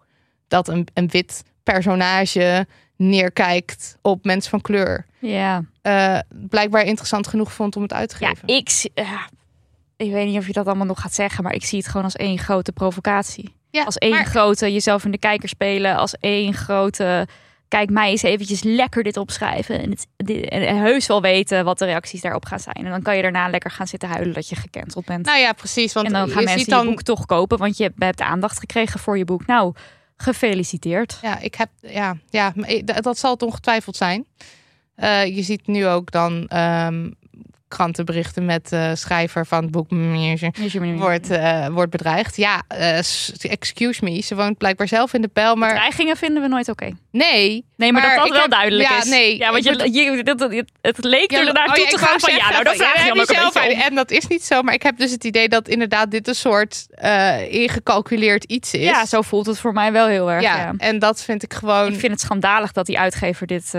[0.49, 5.07] Dat een, een wit personage neerkijkt op mensen van kleur.
[5.19, 5.65] Ja.
[5.83, 8.49] Eh, blijkbaar interessant genoeg vond om het uit te ja, geven.
[8.49, 9.29] ik, s- ja,
[9.97, 12.05] ik weet niet of je dat allemaal nog gaat zeggen, maar ik zie het gewoon
[12.05, 13.55] als één grote provocatie.
[13.71, 17.27] Ja, Als één maar- grote jezelf in de kijker spelen, als één grote...
[17.73, 19.81] Kijk, mij eens eventjes lekker dit opschrijven.
[19.81, 22.77] En, het, dit- en heus wel weten wat de reacties daarop gaan zijn.
[22.77, 25.27] En dan kan je daarna lekker gaan zitten huilen dat je gecanceld bent.
[25.27, 25.93] Nou ja, precies.
[25.93, 26.87] Want en dan gaan je mensen ziet je dan...
[26.87, 29.47] boek toch kopen, want je hebt aandacht gekregen voor je boek.
[29.47, 29.75] Nou,
[30.17, 31.19] gefeliciteerd.
[31.23, 32.53] Ja, ik heb, ja, ja,
[32.85, 34.27] dat dat zal het ongetwijfeld zijn.
[34.95, 37.11] Eh, je ziet nu ook dan ehm,
[37.77, 39.91] krantenberichten met eh schrijver van het boek
[40.99, 42.37] wordt, eh, wordt bedreigd.
[42.37, 42.99] Ja, eh,
[43.41, 46.91] excuse me, ze woont blijkbaar zelf in de pijl, maar Dreigingen vinden we nooit oké.
[47.11, 47.65] nee.
[47.77, 49.05] Nee, maar, Maar dat dat wel heb- duidelijk ja, is.
[49.05, 51.99] nee, ja, want je, je, dat- dat- het leek Ja, er oh naartoe ja, te
[51.99, 53.55] gaan van ja, nou van, vraag je ook zelf.
[53.89, 56.35] En dat is niet zo, maar ik heb dus het idee dat inderdaad dit een
[56.35, 56.87] soort
[57.51, 58.85] ingecalculeerd iets is.
[58.85, 60.43] Ja, zo voelt het voor mij wel heel erg.
[60.43, 60.73] ja, Ja.
[60.79, 61.93] en dat vind ik gewoon.
[61.93, 63.73] Ik vind het schandalig dat die uitgever dit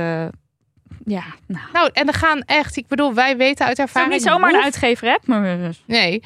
[1.06, 1.66] ja, nou.
[1.74, 4.14] Nou, en er gaan echt, ik bedoel, wij weten uit Het is ervaring.
[4.14, 5.18] niet zomaar een uitgever, hè?
[5.26, 6.24] Maar eh, Nee,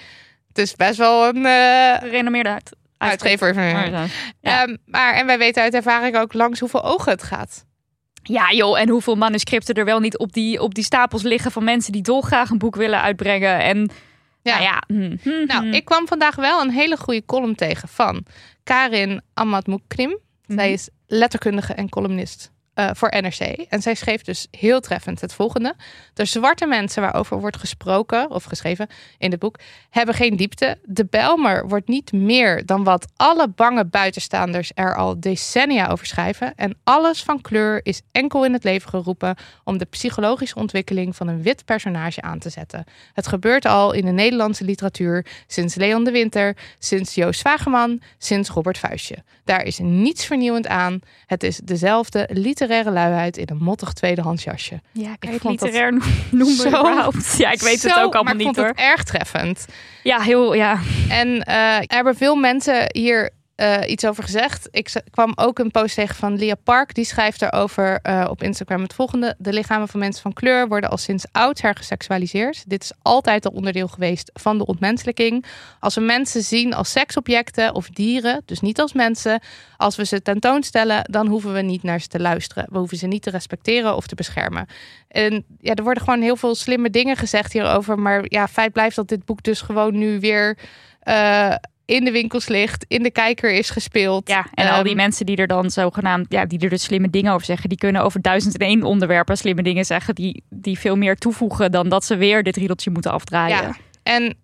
[0.47, 3.55] het is best wel een eh, gerenommeerde uit, uitgever.
[3.55, 4.61] Maar, eh, ja.
[4.61, 7.65] Ehm, maar, en wij weten uit ervaring ook langs hoeveel ogen het gaat.
[8.23, 11.63] Ja, joh, en hoeveel manuscripten er wel niet op die, op die stapels liggen van
[11.63, 13.59] mensen die dolgraag een boek willen uitbrengen.
[13.59, 13.89] En
[14.41, 14.51] Ja.
[14.59, 15.73] nou ja, hm, hm, Nou, hm.
[15.73, 18.25] ik kwam vandaag wel een hele goede column tegen van
[18.63, 20.17] Karin Amatmoukrim.
[20.45, 20.73] Zij Mhm.
[20.73, 23.39] is letterkundige en columnist eh, voor NRC.
[23.69, 25.75] En zij schreef dus heel treffend het volgende.
[26.13, 28.87] De zwarte mensen waarover wordt gesproken of geschreven
[29.17, 29.59] in het boek
[29.89, 30.77] hebben geen diepte.
[30.83, 36.55] De Belmer wordt niet meer dan wat alle bange buitenstaanders er al decennia over schrijven.
[36.55, 41.27] En alles van kleur is enkel in het leven geroepen om de psychologische ontwikkeling van
[41.27, 42.83] een wit personage aan te zetten.
[43.13, 48.49] Het gebeurt al in de Nederlandse literatuur sinds Leon de Winter, sinds Joost Vageman, sinds
[48.49, 49.15] Robert Vuistje.
[49.43, 50.99] Daar is niets vernieuwend aan.
[51.25, 54.81] Het is dezelfde literaire luiheid in een mottig tweedehands jasje.
[54.91, 56.01] ja, kan ik vond dat literair
[56.31, 57.37] noemen zo- überhaupt?
[57.37, 58.67] Ja, ik weet het ook allemaal ik niet vond hoor.
[58.67, 59.65] het erg treffend.
[60.03, 60.79] Ja, heel, ja.
[61.09, 64.67] En eh, er hebben veel mensen hier eh, iets over gezegd.
[64.71, 66.93] Ik kwam ook een post tegen van Lia Park.
[66.93, 69.35] Die schrijft erover eh, op Instagram het volgende.
[69.37, 72.69] De lichamen van mensen van kleur worden al sinds oudsher geseksualiseerd.
[72.69, 75.45] Dit is altijd al onderdeel geweest van de ontmenselijking.
[75.79, 79.41] Als we mensen zien als seksobjecten of dieren, dus niet als mensen.
[79.77, 82.65] Als we ze tentoonstellen, dan hoeven we niet naar ze te luisteren.
[82.71, 84.67] We hoeven ze niet te respecteren of te beschermen.
[85.07, 87.99] En ja, er worden gewoon heel veel slimme dingen gezegd hierover.
[87.99, 90.57] Maar ja, feit blijft dat dit boek dus gewoon nu weer
[90.99, 91.55] eh,
[91.87, 94.27] in de winkels ligt, in de kijker is gespeeld.
[94.29, 97.09] Ja, en al die Ehm, mensen die er dan zogenaamd, ja, die er dus slimme
[97.09, 100.79] dingen over zeggen, die kunnen over duizend en één onderwerpen slimme dingen zeggen, die, die
[100.79, 103.57] veel meer toevoegen dan dat ze weer dit riedeltje moeten afdraaien.
[103.57, 104.37] Ja, en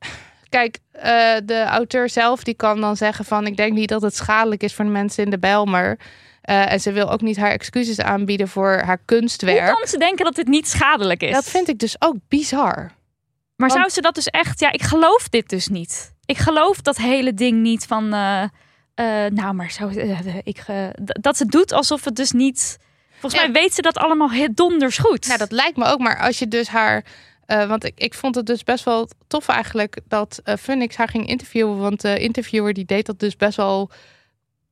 [0.50, 3.48] kijk, eh, de auteur zelf die kan dan zeggen van...
[3.48, 6.00] ik denk niet dat het schadelijk is voor de mensen in de Bijlmer.
[6.42, 9.76] Eh, en ze wil ook niet haar excuses aanbieden voor haar Hoe kunstwerk.
[9.76, 11.32] kan ze denken dat dit niet schadelijk is?
[11.34, 12.76] Dat vind ik dus ook bizar.
[13.56, 14.60] Maar want- zou ze dat dus echt...
[14.60, 16.13] Ja, ik geloof dit dus niet.
[16.34, 18.14] Ik geloof dat hele ding niet van...
[18.14, 18.44] eh,
[18.96, 19.88] eh, nou, maar zo...
[19.88, 20.64] eh, ik,
[20.96, 22.78] dat ze doet alsof het dus niet...
[23.20, 23.48] Volgens Ja.
[23.48, 25.26] mij weet ze dat allemaal heel donders goed.
[25.28, 26.00] Nou, dat lijkt me ook.
[26.00, 27.06] Maar als je dus haar...
[27.46, 31.78] want ik, ik vond het dus best wel tof eigenlijk dat Funix haar ging interviewen.
[31.78, 33.90] Want de interviewer die deed dat dus best wel...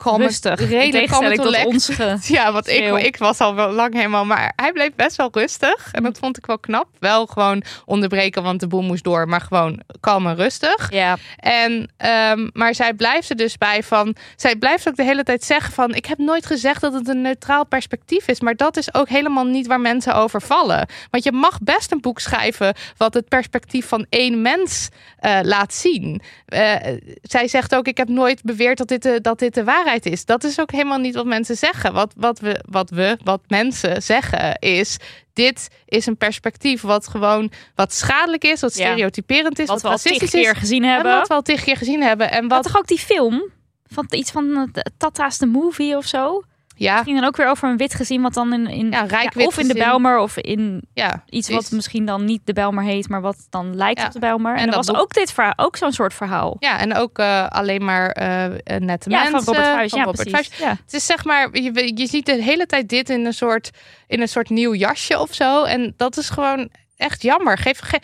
[0.03, 0.59] kalm- Rustig.
[0.59, 4.25] Redelijk tegenstelling kalm tot ons ge- Ja, want ik, ik was al wel lang helemaal,
[4.25, 5.89] maar hij bleef best wel rustig.
[5.91, 6.87] En dat vond ik wel knap.
[6.99, 10.91] Wel gewoon onderbreken, want de boel moest door, maar gewoon kalm en rustig.
[10.91, 15.23] Ja, En, ehm, maar zij blijft er dus bij van, zij blijft ook de hele
[15.23, 18.77] tijd zeggen van, ik heb nooit gezegd dat het een neutraal perspectief is, maar dat
[18.77, 20.87] is ook helemaal niet waar mensen over vallen.
[21.09, 25.73] Want je mag best een boek schrijven wat het perspectief van één mens eh, laat
[25.73, 26.21] zien.
[26.45, 26.75] Eh,
[27.21, 30.25] zij zegt ook, ik heb nooit beweerd dat dit, de, dat dit de waarheid is.
[30.25, 31.93] Dat is ook helemaal niet wat mensen zeggen.
[31.93, 34.97] Wat, wat, we, wat we, wat mensen zeggen is,
[35.33, 40.09] dit is een perspectief wat gewoon wat schadelijk is, wat stereotyperend is, wat wat, we
[40.09, 40.29] al tig is.
[40.29, 41.11] keer gezien En hebben.
[41.11, 42.31] wat we al tig keer gezien hebben.
[42.31, 43.43] En Wat wat, toch ook die film?
[43.85, 46.43] Van iets van eh, Tata's the Movie of zo?
[46.81, 49.33] Ja, ging dan ook weer over een wit gezin wat dan in, in Ja, rijk
[49.33, 49.73] wit of in de.
[49.73, 51.55] Bijlmer of in ja, iets precies.
[51.55, 54.53] wat misschien dan niet de Bijlmer heet, maar wat dan lijkt op de Bijlmer.
[54.55, 56.55] En, En dat was ook dit verhaal, ook zo'n soort verhaal.
[56.59, 59.43] Ja, en ook eh, alleen maar eh, eh, nette Ja, mensen.
[59.43, 59.89] van Robert Vuijs.
[59.89, 60.57] van Ja, Robert precies.
[60.59, 63.69] Het is zeg maar, je, je ziet de hele tijd dit in een soort,
[64.07, 65.63] in een soort nieuw jasje of zo.
[65.63, 67.57] En dat is gewoon echt jammer.
[67.57, 67.99] Geef, ge-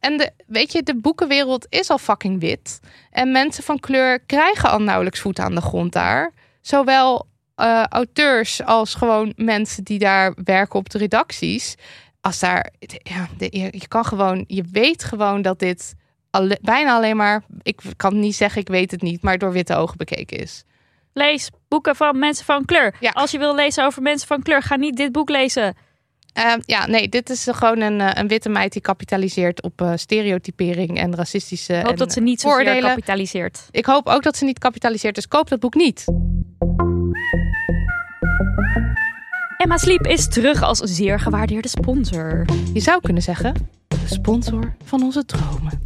[0.00, 2.80] en de, weet je, de boekenwereld is al fucking wit.
[3.10, 6.32] En mensen van kleur krijgen al nauwelijks voet aan de grond daar.
[6.60, 11.74] Zowel eh, auteurs als gewoon mensen die daar werken op de redacties.
[12.20, 13.28] Als daar, ja,
[13.70, 15.94] je, kan gewoon, je weet gewoon dat dit
[16.30, 19.74] alle- bijna alleen maar, ik kan niet zeggen, ik weet het niet, maar door witte
[19.76, 20.64] ogen bekeken is.
[21.12, 22.94] Lees boeken van mensen van kleur.
[23.00, 23.10] Ja.
[23.10, 25.76] Als je wil lezen over mensen van kleur, ga niet dit boek lezen.
[26.32, 29.92] Ehm, ja, nee, dit is gewoon een, eh, een witte meid die kapitaliseert op eh,
[29.94, 31.72] stereotypering en racistische.
[31.74, 33.68] Ik hoop en, dat ze niet zozeer kapitaliseert.
[33.70, 36.04] Ik hoop ook dat ze niet kapitaliseert, dus koop dat boek niet.
[39.56, 42.44] Emma Sleep is terug als zeer gewaardeerde sponsor.
[42.72, 43.54] Je zou kunnen zeggen,
[43.88, 45.82] de sponsor van onze dromen.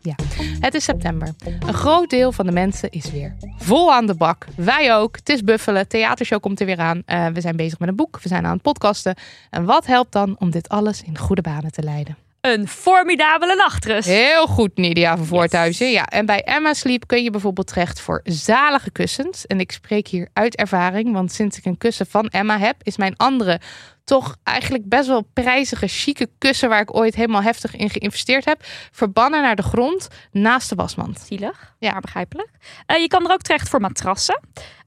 [0.00, 0.14] Ja,
[0.60, 1.34] het is september.
[1.66, 4.46] Een groot deel van de mensen is weer vol aan de bak.
[4.56, 5.16] Wij ook.
[5.16, 5.88] Het is buffelen.
[5.88, 7.02] Theatershow komt er weer aan.
[7.06, 8.20] Eh, we zijn bezig met een boek.
[8.22, 9.14] We zijn aan het podcasten.
[9.50, 12.16] En wat helpt dan om dit alles in goede banen te leiden?
[12.46, 14.08] Een formidabele nachtrust.
[14.08, 15.90] Heel goed, Nidia van Voorthuizen.
[15.90, 19.46] Ja, en bij Emma Sleep kun je bijvoorbeeld terecht voor zalige kussens.
[19.46, 22.96] En ik spreek hier uit ervaring, want sinds ik een kussen van Emma heb, is
[22.96, 23.60] mijn andere
[24.04, 28.64] toch eigenlijk best wel prijzige, chique kussen waar ik ooit helemaal heftig in geïnvesteerd heb,
[28.90, 31.20] verbannen naar de grond naast de wasmand.
[31.20, 31.92] Zielig, Ja.
[31.92, 32.48] maar begrijpelijk.
[32.86, 34.40] Eh, je kan er ook terecht voor matrassen.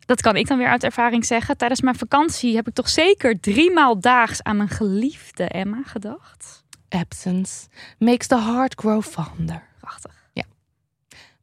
[0.06, 1.58] dat kan ik dan weer uit ervaring zeggen.
[1.58, 6.64] Tijdens mijn vakantie heb ik toch zeker drie maal daags aan mijn geliefde Emma gedacht.
[6.90, 9.64] Absence makes the heart grow fonder.
[9.80, 10.20] Prachtig.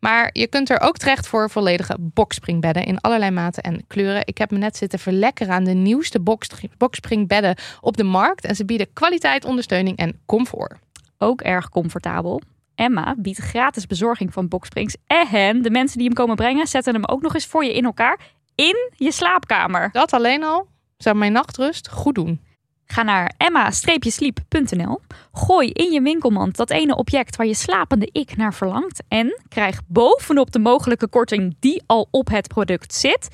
[0.06, 4.22] Maar je kunt er ook terecht voor volledige boxspringbedden in allerlei maten en kleuren.
[4.26, 8.44] Ik heb me net zitten verlekkeren aan de nieuwste box, boxspringbedden op de markt.
[8.44, 10.78] En ze bieden kwaliteit, ondersteuning en comfort.
[11.18, 12.40] Ook erg comfortabel.
[12.74, 14.96] Emma biedt gratis bezorging van boxsprings.
[15.06, 17.84] En de mensen die hem komen brengen, zetten hem ook nog eens voor je in
[17.84, 18.20] elkaar
[18.54, 19.88] in je slaapkamer.
[19.92, 22.40] Dat alleen al zou mijn nachtrust goed doen.
[22.86, 25.00] Ga naar emma-sleep.nl.
[25.32, 29.02] Gooi in je winkelmand dat ene object waar je slapende ik naar verlangt.
[29.08, 33.28] En krijg bovenop de mogelijke korting die al op het product zit,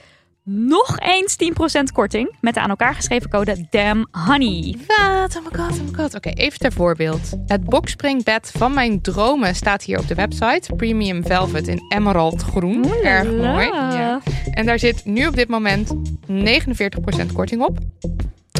[0.44, 1.36] nog eens
[1.80, 4.76] 10% korting met de aan elkaar geschreven code DAMNHONEY.
[4.86, 5.36] Wat?
[5.36, 6.14] Oh my god, oh my god.
[6.14, 7.30] Oké, even ter voorbeeld.
[7.46, 10.74] Het boxspringbed van mijn dromen staat hier op de website.
[10.76, 12.84] Premium Velvet in emerald groen.
[13.02, 13.66] Erg mooi.
[13.66, 14.20] Ja.
[14.50, 15.94] En daar zit nu op dit moment
[16.26, 17.78] 49% korting op.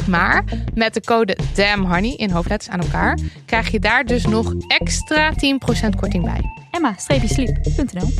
[0.07, 5.31] Maar met de code DAMNHONEY in hoofdletters aan elkaar krijg je daar dus nog extra
[5.31, 5.35] 10%
[5.99, 6.41] korting bij.
[6.71, 8.11] Emma-sleep.nl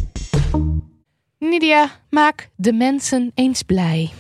[1.39, 4.12] Nidia, maak de mensen eens blij.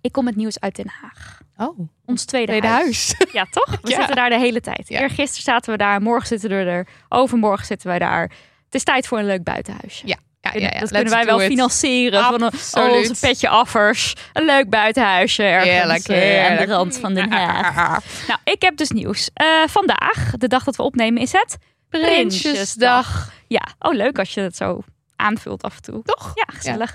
[0.00, 1.40] Ik kom met nieuws uit Den Haag.
[1.56, 3.14] Oh, Ons tweede, tweede huis.
[3.18, 3.32] huis.
[3.38, 3.78] Ja, toch?
[3.82, 3.96] We Ja.
[3.96, 4.88] zitten daar de hele tijd.
[4.88, 5.00] Ja.
[5.00, 8.22] Eergisteren zaten we daar, morgen zitten we er, overmorgen zitten wij daar.
[8.64, 10.06] Het is tijd voor een leuk buitenhuisje.
[10.06, 10.80] Ja, ja, ja, ja.
[10.80, 11.46] dat kunnen wij wel it.
[11.46, 13.08] financieren van een- Absoluut.
[13.08, 14.14] onze petje affers.
[14.32, 18.04] Een leuk buitenhuisje ergens Heerlijk, eh, aan de rand van Den Haag.
[18.26, 19.30] Nou, ik heb dus nieuws.
[19.34, 21.56] Eh, vandaag, de dag dat we opnemen, is het
[21.88, 23.32] Prinsjesdag.
[23.46, 24.80] Ja, oh leuk als je het zo
[25.16, 26.02] aanvult af en toe.
[26.02, 26.32] Toch?
[26.34, 26.94] Ja, gezellig.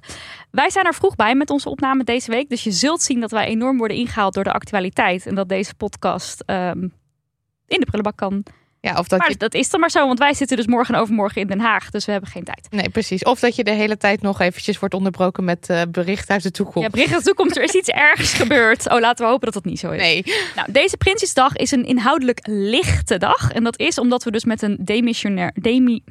[0.51, 2.49] Wij zijn er vroeg bij met onze opname deze week.
[2.49, 5.25] Dus je zult zien dat wij enorm worden ingehaald door de actualiteit.
[5.25, 6.81] En dat deze podcast ehm,
[7.67, 8.43] in de prullenbak kan.
[8.85, 9.37] Ja, of dat maar je...
[9.37, 11.89] dat is dan maar zo, want wij zitten dus morgen en overmorgen in Den Haag.
[11.89, 12.67] Dus we hebben geen tijd.
[12.69, 13.23] Nee, precies.
[13.23, 16.51] Of dat je de hele tijd nog eventjes wordt onderbroken met eh bericht uit de
[16.51, 16.81] toekomst.
[16.81, 18.89] Ja, bericht uit de toekomst, er is iets ergs gebeurd.
[18.89, 20.01] Oh, laten we hopen dat dat niet zo is.
[20.01, 20.23] Nee.
[20.55, 23.51] Nou, deze Prinsjesdag is een inhoudelijk lichte dag.
[23.51, 26.03] En dat is omdat we dus met een demissionair, demi,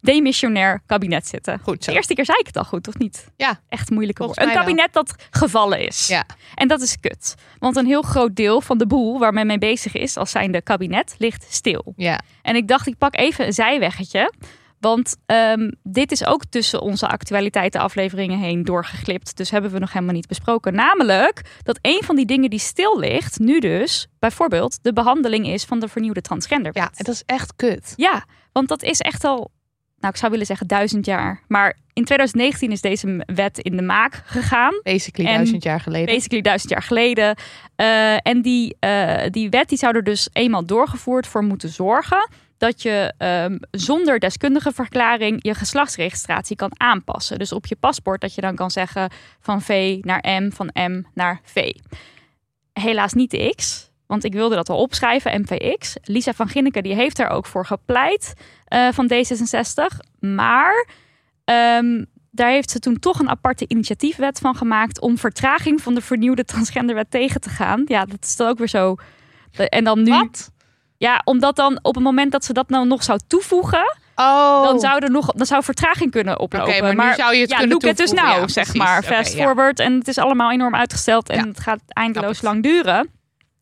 [0.00, 1.58] demissionair kabinet zitten.
[1.62, 1.90] Goed zo.
[1.90, 3.26] De eerste keer zei ik het al goed, of niet?
[3.36, 3.60] Ja.
[3.68, 4.42] Echt moeilijke woorden.
[4.42, 4.58] Een wel.
[4.58, 6.06] kabinet dat gevallen is.
[6.06, 6.24] Ja.
[6.54, 7.34] En dat is kut.
[7.58, 10.62] Want een heel groot deel van de boel waar men mee bezig is, als zijnde
[10.62, 11.92] kabinet, ligt stil.
[11.96, 12.20] Ja.
[12.42, 14.32] En ik dacht, ik pak even een zijweggetje.
[14.80, 19.36] Want ehm, dit is ook tussen onze actualiteitenafleveringen heen doorgeglipt.
[19.36, 20.74] Dus hebben we nog helemaal niet besproken.
[20.74, 25.64] Namelijk dat een van die dingen die stil ligt, nu dus bijvoorbeeld de behandeling is
[25.64, 26.82] van de vernieuwde transgenderwet.
[26.82, 27.92] Ja, dat is echt kut.
[27.96, 29.50] Ja, want dat is echt al,
[29.98, 31.42] nou ik zou willen zeggen duizend jaar.
[31.48, 34.80] Maar in 2019 is deze wet in de maak gegaan.
[34.82, 36.14] Basically En duizend jaar geleden.
[36.14, 37.36] Basically duizend jaar geleden.
[37.76, 42.28] Eh, en die, eh, die wet die zou er dus eenmaal doorgevoerd voor moeten zorgen
[42.58, 47.38] dat je ehm, zonder deskundige verklaring je geslachtsregistratie kan aanpassen.
[47.38, 51.02] Dus op je paspoort dat je dan kan zeggen van V naar M, van M
[51.14, 51.72] naar V.
[52.72, 55.96] Helaas niet de X, want ik wilde dat al opschrijven, MVX.
[56.02, 59.84] Lisa van Ginneken die heeft er ook voor gepleit eh, van D66.
[60.20, 60.88] Maar
[61.44, 66.00] ehm, daar heeft ze toen toch een aparte initiatiefwet van gemaakt om vertraging van de
[66.00, 67.82] vernieuwde transgenderwet tegen te gaan.
[67.86, 68.96] Ja, dat is dan ook weer zo.
[69.52, 70.10] En dan nu.
[70.10, 70.50] Wat?
[70.98, 74.62] Ja, omdat dan op het moment dat ze dat nou nog zou toevoegen, Oh.
[74.62, 76.74] dan zou er nog dan zou vertraging kunnen oplopen.
[76.76, 78.82] Oké, maar nu zou je het ja, kunnen it dus nou, Ja, zeg precies.
[78.82, 79.02] maar.
[79.02, 79.44] Fast ja.
[79.44, 79.80] forward.
[79.80, 81.46] En het is allemaal enorm uitgesteld en Ja.
[81.46, 83.08] het gaat eindeloos lang duren.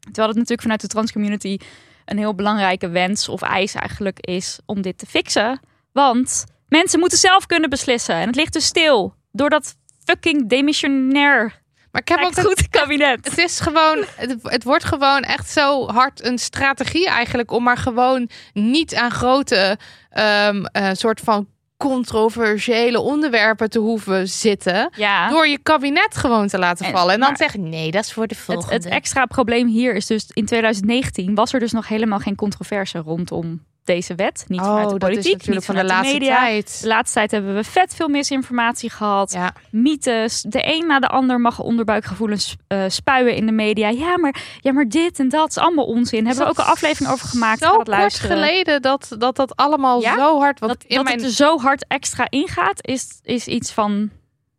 [0.00, 1.58] Terwijl het natuurlijk vanuit de transcommunity
[2.04, 5.60] een heel belangrijke wens of eis eigenlijk is om dit te fixen.
[5.92, 8.14] Want mensen moeten zelf kunnen beslissen.
[8.14, 11.62] En het ligt dus stil door dat fucking demissionair
[11.94, 13.24] Maar ik heb ook Lijkt goed kabinet.
[13.24, 17.76] Het is gewoon, het, het wordt gewoon echt zo hard een strategie eigenlijk om maar
[17.76, 19.78] gewoon niet aan grote
[20.10, 24.90] ehm, eh, soort van controversiële onderwerpen te hoeven zitten.
[24.96, 25.28] Ja.
[25.28, 27.12] Door je kabinet gewoon te laten En- vallen.
[27.14, 28.74] En dan maar- zeggen, nee, dat is voor de Het, volgende.
[28.74, 32.98] het extra probleem hier is dus in 2019 was er dus nog helemaal geen controverse
[32.98, 34.44] rondom deze wet.
[34.48, 36.38] Niet vanuit de oh, dat is politiek, niet van de vanuit laatste media.
[36.38, 36.78] tijd.
[36.80, 39.32] De laatste tijd hebben we vet veel misinformatie gehad.
[39.32, 39.52] Ja.
[39.70, 40.42] Mythes.
[40.48, 43.88] De een na de ander mag onderbuikgevoelens eh, spuien in de media.
[43.88, 46.26] Ja maar, ja, maar dit en dat is allemaal onzin.
[46.26, 47.62] Hebben we ook een aflevering over gemaakt.
[47.62, 48.30] Zo kort luisteren.
[48.36, 50.16] geleden dat dat, dat allemaal Ja?
[50.16, 50.60] zo hard...
[50.60, 54.10] Want Dat, in dat mijn, het er zo hard extra ingaat, is, is iets van.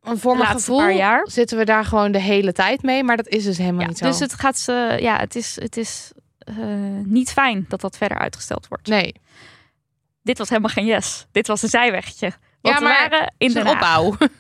[0.02, 1.28] voor mijn gevoel paar jaar.
[1.32, 3.04] zitten we daar gewoon de hele tijd mee.
[3.04, 4.06] Maar dat is dus helemaal Ja, niet zo.
[4.06, 4.98] dus het gaat ze.
[5.00, 6.22] Ja, het is, het is eh,
[7.04, 8.88] niet fijn dat dat verder uitgesteld wordt.
[8.88, 9.14] Nee,
[10.26, 11.26] Dit was helemaal geen yes.
[11.32, 12.34] Dit was een zijwegje.
[12.62, 14.16] Want Ja, maar waren in de opbouw.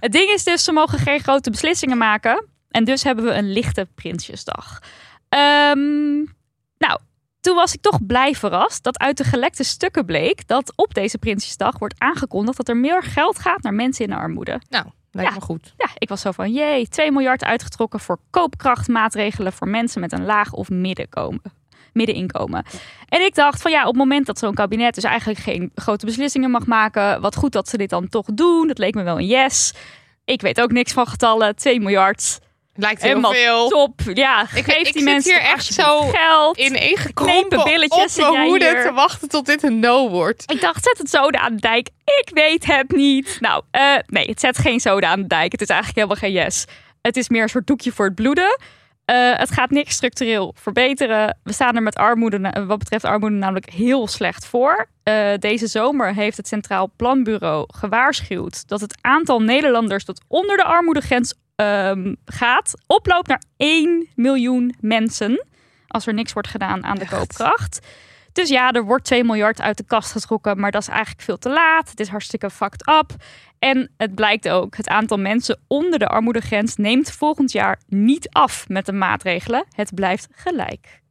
[0.00, 2.48] Het ding is dus, ze mogen geen grote beslissingen maken.
[2.70, 4.78] En dus hebben we een lichte Prinsjesdag.
[5.28, 6.16] Ehm,
[6.78, 6.98] nou,
[7.40, 11.18] toen was ik toch blij verrast dat uit de gelekte stukken bleek dat op deze
[11.18, 14.60] Prinsjesdag wordt aangekondigd dat er meer geld gaat naar mensen in armoede.
[15.14, 15.36] Lijkt Ja.
[15.38, 15.74] me goed.
[15.76, 20.24] Ja, ik was zo van, jee, 2 miljard uitgetrokken voor koopkrachtmaatregelen voor mensen met een
[20.24, 21.42] laag of middenkomen.
[21.92, 22.64] middeninkomen.
[23.08, 26.06] En ik dacht van ja, op het moment dat zo'n kabinet dus eigenlijk geen grote
[26.06, 28.66] beslissingen mag maken, wat goed dat ze dit dan toch doen.
[28.68, 29.74] Dat leek me wel een yes.
[30.24, 31.56] Ik weet ook niks van getallen.
[31.56, 32.40] 2 miljard.
[32.76, 33.68] Lijkt heel Helemaal veel.
[33.68, 34.00] top.
[34.14, 36.56] Ja, Ik- geef ik die mensen hier echt zo geld.
[36.56, 40.50] In één Knepen gekrompen billetjes op mijn hoede te wachten tot dit een no wordt.
[40.52, 41.88] Ik dacht, zet het soda aan de dijk.
[42.04, 43.36] Ik weet het niet.
[43.40, 45.52] Nou, eh, nee, het zet geen soda aan de dijk.
[45.52, 46.64] Het is eigenlijk helemaal geen yes.
[47.02, 48.58] Het is meer een soort doekje voor het bloeden.
[49.04, 51.38] Eh, het gaat niks structureel verbeteren.
[51.42, 54.86] We staan er met armoede, wat betreft armoede namelijk heel slecht voor.
[55.02, 60.64] Eh, deze zomer heeft het Centraal Planbureau gewaarschuwd dat het aantal Nederlanders dat onder de
[60.64, 65.44] armoedegrens ehm, gaat, oploopt naar 1 miljoen mensen.
[65.88, 67.12] Als er niks wordt gedaan aan de Echt?
[67.16, 67.78] koopkracht.
[68.32, 71.38] Dus ja, er wordt 2 miljard uit de kast getrokken, maar dat is eigenlijk veel
[71.38, 71.90] te laat.
[71.90, 73.10] Het is hartstikke fucked up.
[73.58, 78.68] En het blijkt ook, het aantal mensen onder de armoedegrens neemt volgend jaar niet af
[78.68, 79.64] met de maatregelen.
[79.74, 81.02] Het blijft gelijk.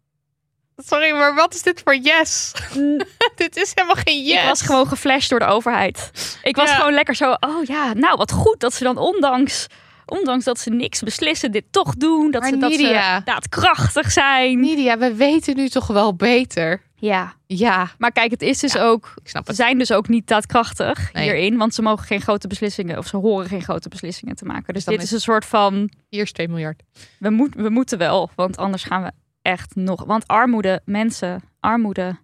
[0.78, 2.52] Sorry, maar wat is dit voor yes?
[3.36, 4.42] dit is helemaal geen yes.
[4.42, 6.12] Ik was gewoon geflasht door de overheid.
[6.44, 6.76] Ik was Ja.
[6.76, 9.68] gewoon lekker zo, oh ja, nou wat goed dat ze dan ondanks,
[10.06, 12.32] ondanks dat ze niks beslissen, dit toch doen.
[12.32, 14.60] Dat, Maar ze, dat ze daadkrachtig zijn.
[14.60, 16.82] Nidia, we weten nu toch wel beter.
[16.96, 18.84] Ja, Ja, maar kijk, het is dus Ja.
[18.84, 19.60] ook ik snap Ze het.
[19.60, 21.24] zijn dus ook niet daadkrachtig Nee.
[21.24, 24.74] hierin, want ze mogen geen grote beslissingen of ze horen geen grote beslissingen te maken.
[24.74, 26.84] Dus Dan dit is- is een soort van Hier is 2 miljard.
[27.20, 29.12] we, moet, we moeten wel, want anders gaan we
[29.42, 30.04] echt nog.
[30.04, 32.16] Want armoede, mensen, armoede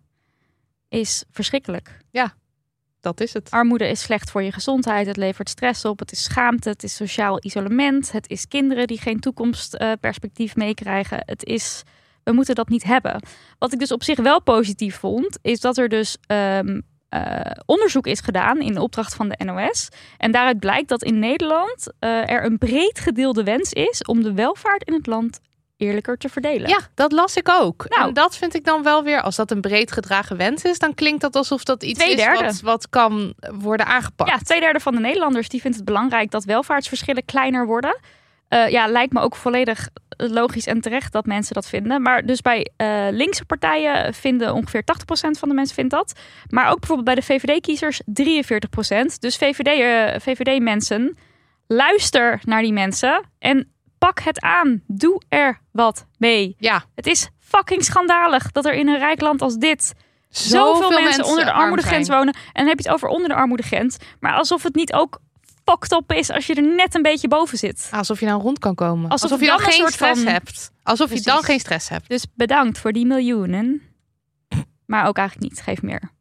[0.89, 1.97] is verschrikkelijk.
[3.01, 3.51] Dat is het.
[3.51, 5.07] Armoede is slecht voor je gezondheid.
[5.07, 5.99] Het levert stress op.
[5.99, 6.69] Het is schaamte.
[6.69, 8.11] Het is sociaal isolement.
[8.11, 11.21] Het is kinderen die geen toekomstperspectief meekrijgen.
[11.25, 11.83] Het is.
[12.23, 13.21] We moeten dat niet hebben.
[13.59, 18.07] Wat ik dus op zich wel positief vond, is dat er dus ehm, eh, onderzoek
[18.07, 19.89] is gedaan in opdracht van de NOS.
[20.17, 24.33] En daaruit blijkt dat in Nederland eh, er een breed gedeelde wens is om de
[24.33, 25.39] welvaart in het land
[25.79, 26.69] eerlijker te verdelen.
[26.69, 27.85] Ja, dat las ik ook.
[27.89, 28.07] Nou.
[28.07, 30.93] En dat vind ik dan wel weer, als dat een breed gedragen wens is, dan
[30.93, 34.29] klinkt dat alsof dat iets is wat, wat kan worden aangepakt.
[34.29, 37.99] Ja, twee derde van de Nederlanders die vindt het belangrijk dat welvaartsverschillen kleiner worden.
[38.47, 42.01] Eh, ja, lijkt me ook volledig logisch en terecht dat mensen dat vinden.
[42.01, 46.19] Maar dus bij eh, linkse partijen vinden ongeveer 80% van de mensen vindt dat.
[46.49, 49.19] Maar ook bijvoorbeeld bij de VVD-kiezers 43%.
[49.19, 51.17] Dus VVD, eh, VVD-mensen,
[51.67, 54.81] luister naar die mensen en pak het aan.
[54.87, 56.55] Doe er wat mee.
[56.59, 59.93] Ja, Het is fucking schandalig dat er in een rijk land als dit
[60.29, 62.33] zoveel, zoveel mensen, onder de arm armoedegrens wonen.
[62.33, 63.97] En dan heb je het over onder de armoedegrens.
[64.19, 65.19] Maar alsof het niet ook
[65.65, 67.89] fucked up is als je er net een beetje boven zit.
[67.93, 69.09] Alsof je dan rond kan komen.
[69.09, 70.71] Alsof Alsof, je dan dan een geen soort stress van- hebt.
[70.83, 72.09] Alsof je dan geen stress hebt.
[72.09, 73.81] Dus bedankt voor die miljoenen.
[74.85, 75.61] Maar ook eigenlijk niet.
[75.61, 76.11] Geef meer.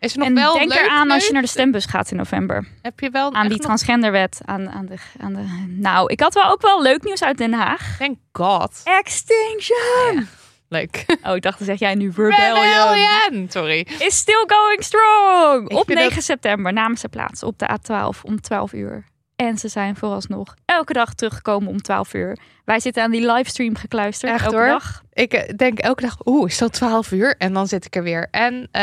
[0.00, 2.66] Is er nog en wel denk eraan als je naar de stembus gaat in november.
[2.82, 4.40] Heb je wel Aan die transgenderwet.
[4.44, 5.42] Aan, aan, de, aan de...
[5.68, 7.96] Nou, ik had wel ook wel leuk nieuws uit Den Haag.
[7.98, 8.80] Thank God.
[8.84, 10.28] Extinction!
[10.68, 11.04] Leuk.
[11.26, 12.64] Oh, ik dacht, dan zeg jij nu rebellion.
[12.64, 13.46] Rebellion.
[13.50, 13.86] Sorry.
[13.98, 15.68] Is still going strong.
[15.70, 19.04] Ik Op vind 9 dat- september namen ze plaats op de A12 om 12 uur.
[19.40, 22.38] En ze zijn vooralsnog elke dag teruggekomen om 12 uur.
[22.64, 24.32] Wij zitten aan die livestream gekluisterd.
[24.32, 24.66] Echt, elke hoor.
[24.66, 25.02] dag.
[25.12, 27.34] Ik eh, denk elke dag, oeh, is dat 12 uur?
[27.38, 28.28] En dan zit ik er weer.
[28.30, 28.82] En eh,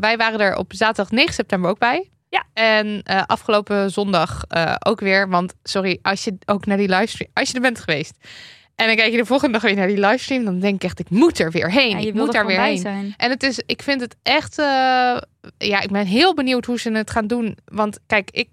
[0.00, 2.10] wij waren er op zaterdag 9 september ook bij.
[2.28, 2.44] Ja.
[2.52, 4.44] En eh, afgelopen zondag
[4.78, 5.28] ook weer.
[5.28, 8.14] Want sorry, als je ook naar die livestream, als je er bent geweest.
[8.74, 10.44] En dan kijk je de volgende dag weer naar die livestream.
[10.44, 11.90] Dan denk ik echt, ik moet er weer heen.
[11.90, 12.82] Ja, je ik moet daar weer heen.
[12.82, 13.14] bij zijn.
[13.16, 14.56] En het is, ik vind het echt,
[15.58, 17.58] ja, ik ben heel benieuwd hoe ze het gaan doen.
[17.64, 18.48] Want kijk, ik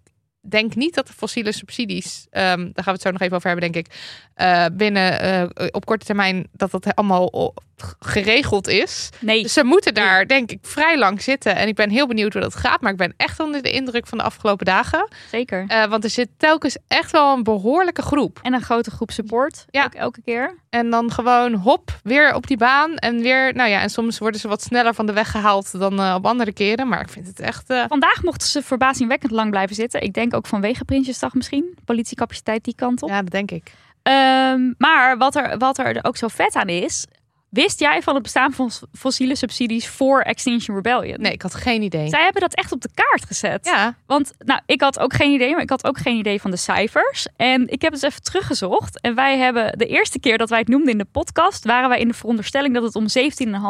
[0.49, 3.49] denk niet dat de fossiele subsidies, ehm, daar gaan we het zo nog even over
[3.49, 3.93] hebben, denk ik,
[4.33, 7.53] eh, binnen eh, op korte termijn dat dat allemaal
[7.99, 9.09] geregeld is.
[9.19, 11.55] Nee, Dus ze moeten daar, denk ik, vrij lang zitten.
[11.55, 12.81] En ik ben heel benieuwd hoe dat gaat.
[12.81, 15.07] Maar ik ben echt onder de indruk van de afgelopen dagen.
[15.31, 15.65] zeker.
[15.67, 18.39] Eh, want er zit telkens echt wel een behoorlijke groep.
[18.41, 19.65] En een grote groep support.
[19.69, 19.85] Ja.
[19.85, 20.57] Ook elke keer.
[20.69, 22.95] En dan gewoon hop, weer op die baan.
[22.95, 25.99] En weer, nou ja, en soms worden ze wat sneller van de weg gehaald dan
[25.99, 26.87] eh, op andere keren.
[26.87, 27.69] Maar ik vind het echt.
[27.69, 30.01] eh, Vandaag mochten ze verbazingwekkend lang blijven zitten.
[30.01, 31.77] Ik denk ook vanwege Prinsjesdag misschien.
[31.85, 33.09] Politiecapaciteit die kant op.
[33.09, 33.71] ja, dat denk ik.
[34.03, 37.05] Ehm, maar wat er, wat er ook zo vet aan is.
[37.53, 41.21] Wist jij van het bestaan van fossiele subsidies voor Extinction Rebellion?
[41.21, 42.09] Nee, ik had geen idee.
[42.09, 43.65] Zij hebben dat echt op de kaart gezet.
[43.65, 46.51] Ja, Want nou, ik had ook geen idee, maar ik had ook geen idee van
[46.51, 47.27] de cijfers.
[47.35, 49.01] En ik heb het eens even teruggezocht.
[49.01, 51.99] En wij hebben de eerste keer dat wij het noemden in de podcast, waren wij
[51.99, 53.05] in de veronderstelling dat het om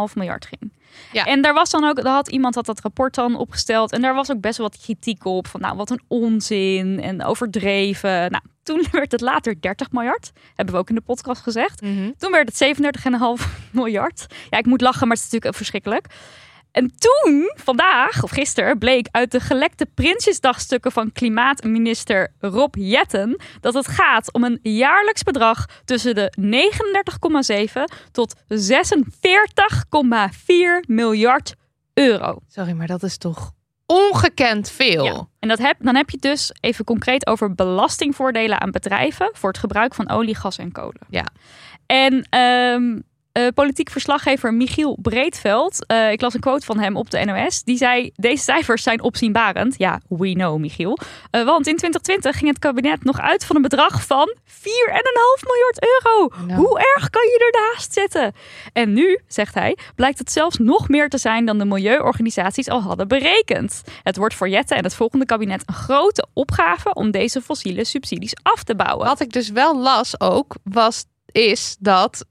[0.09, 0.71] 17,5 miljard ging.
[1.11, 1.25] Ja.
[1.25, 3.91] En daar was dan ook, daar had iemand had dat rapport dan opgesteld.
[3.91, 5.47] En daar was ook best wel wat kritiek op.
[5.47, 8.31] Van nou, wat een onzin en overdreven.
[8.31, 10.31] Nou, toen werd het later 30 miljard.
[10.55, 11.81] Hebben we ook in de podcast gezegd.
[11.81, 12.11] Mhm.
[12.17, 12.77] Toen werd het
[13.39, 14.25] 37,5 miljard.
[14.49, 16.07] Ja, ik moet lachen, maar het is natuurlijk verschrikkelijk.
[16.73, 23.73] En toen, vandaag of gisteren, bleek uit de gelekte Prinsjesdagstukken van klimaatminister Rob Jetten dat
[23.73, 26.33] het gaat om een jaarlijks bedrag tussen de
[27.69, 28.43] 39,7 tot 46,4
[30.87, 31.55] miljard
[31.93, 32.39] euro.
[32.47, 33.51] Sorry, maar dat is toch
[33.85, 35.05] ongekend veel.
[35.05, 35.27] Ja.
[35.39, 39.49] En dat heb, dan heb je het dus even concreet over belastingvoordelen aan bedrijven voor
[39.49, 41.01] het gebruik van olie, gas en kolen.
[41.09, 41.25] Ja.
[41.85, 42.99] En ehm,
[43.33, 47.63] eh, politiek verslaggever Michiel Breedveld, eh, ik las een quote van hem op de NOS,
[47.63, 49.75] die zei: Deze cijfers zijn opzienbarend.
[49.77, 50.97] Ja, we know, Michiel.
[51.31, 55.81] Eh, want in 2020 ging het kabinet nog uit van een bedrag van 4,5 miljard
[55.81, 56.29] euro.
[56.47, 56.59] Nou.
[56.59, 58.33] Hoe erg kan je er naast zetten?
[58.73, 62.81] En nu, zegt hij, blijkt het zelfs nog meer te zijn dan de milieuorganisaties al
[62.81, 63.81] hadden berekend.
[64.03, 68.35] Het wordt voor Jette en het volgende kabinet een grote opgave om deze fossiele subsidies
[68.41, 69.05] af te bouwen.
[69.05, 72.25] Wat ik dus wel las ook, was, is dat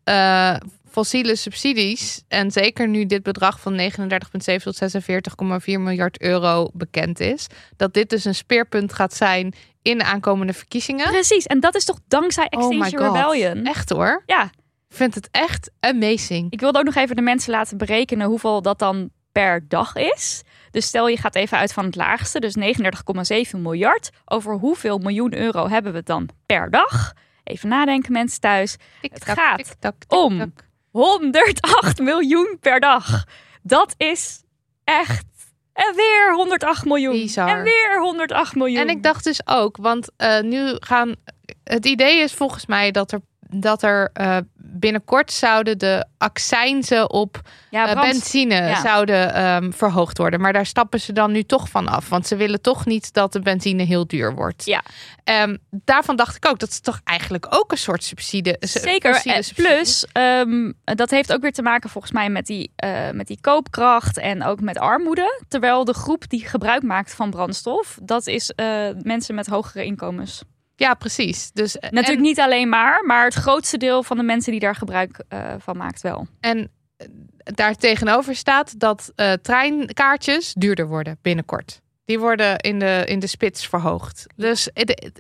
[0.93, 7.47] fossiele subsidies, en zeker nu dit bedrag van 39,7 tot 46,4 miljard euro bekend is,
[7.77, 11.11] dat dit dus een speerpunt gaat zijn in de aankomende verkiezingen.
[11.11, 13.13] Precies, en dat is toch dankzij Oh Extinction.
[13.13, 13.65] Rebellion?
[13.65, 14.23] Echt hoor.
[14.27, 14.43] Ja,
[14.89, 16.51] Ik vind het echt amazing.
[16.51, 20.43] ik wilde ook nog even de mensen laten berekenen hoeveel dat dan per dag is.
[20.71, 22.57] Dus stel je gaat even uit van het laagste, dus
[23.55, 24.11] 39,7 miljard.
[24.25, 27.13] Over hoeveel miljoen euro hebben we het dan per dag?
[27.45, 28.77] Even nadenken mensen thuis.
[29.01, 30.53] Tik-tak, gaat om.
[30.93, 33.25] 108 miljoen per dag.
[33.63, 34.43] Dat is
[34.85, 35.25] echt.
[35.73, 37.13] En weer 108 miljoen.
[37.13, 37.49] Bizar.
[37.49, 38.81] En weer 108 miljoen.
[38.81, 41.15] En ik dacht dus ook, want eh, nu gaan.
[41.65, 43.21] Het idee is volgens mij dat er,
[43.55, 47.41] dat er eh, binnenkort zouden de accijnzen op
[47.71, 48.81] ja, eh, benzine ja.
[48.81, 50.41] zouden ehm, verhoogd worden.
[50.41, 52.09] Maar daar stappen ze dan nu toch van af.
[52.09, 54.65] Want ze willen toch niet dat de benzine heel duur wordt.
[54.65, 54.83] Ja.
[55.25, 58.57] Ehm, daarvan dacht ik ook, dat is toch eigenlijk ook een soort subsidie.
[58.61, 59.15] Zeker.
[59.15, 59.73] En subsidie.
[59.73, 63.39] plus, ehm, dat heeft ook weer te maken volgens mij met die, eh, met die
[63.41, 65.43] koopkracht en ook met armoede.
[65.49, 70.43] Terwijl de groep die gebruik maakt van brandstof, dat is eh, mensen met hogere inkomens.
[70.83, 71.51] Ja, precies.
[71.53, 74.75] Dus, Natuurlijk en, niet alleen maar, maar het grootste deel van de mensen die daar
[74.75, 76.27] gebruik eh, van maakt wel.
[76.41, 77.07] En eh,
[77.45, 81.81] daar tegenover staat dat eh, treinkaartjes duurder worden binnenkort.
[82.05, 84.27] Die worden in de, in de spits verhoogd.
[84.37, 84.69] Dus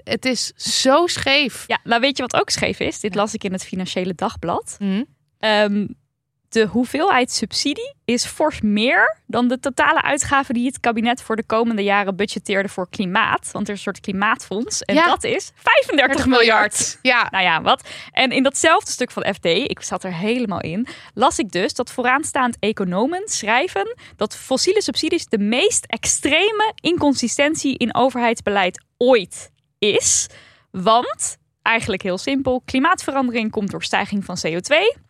[0.04, 1.64] het, is zo scheef.
[1.66, 3.00] Ja, nou weet je wat ook scheef is?
[3.00, 4.76] Dit las ik in het Financiële Dagblad.
[4.78, 5.04] Hm?
[5.38, 5.86] Ehm,
[6.52, 11.44] de hoeveelheid subsidie is fors meer dan de totale uitgaven die het kabinet voor de
[11.44, 13.50] komende jaren budgetteerde voor klimaat.
[13.52, 14.82] Want er is een soort klimaatfonds.
[14.82, 15.06] En Ja.
[15.06, 16.98] dat is 35 miljard.
[17.02, 17.88] Ja, Nou ja, wat?
[18.10, 21.92] En in datzelfde stuk van FD, ik zat er helemaal in, las ik dus dat
[21.92, 30.26] vooraanstaand economen schrijven dat fossiele subsidies de meest extreme inconsistentie in overheidsbeleid ooit is.
[30.70, 35.00] Want, eigenlijk heel simpel, klimaatverandering komt door stijging van CO2.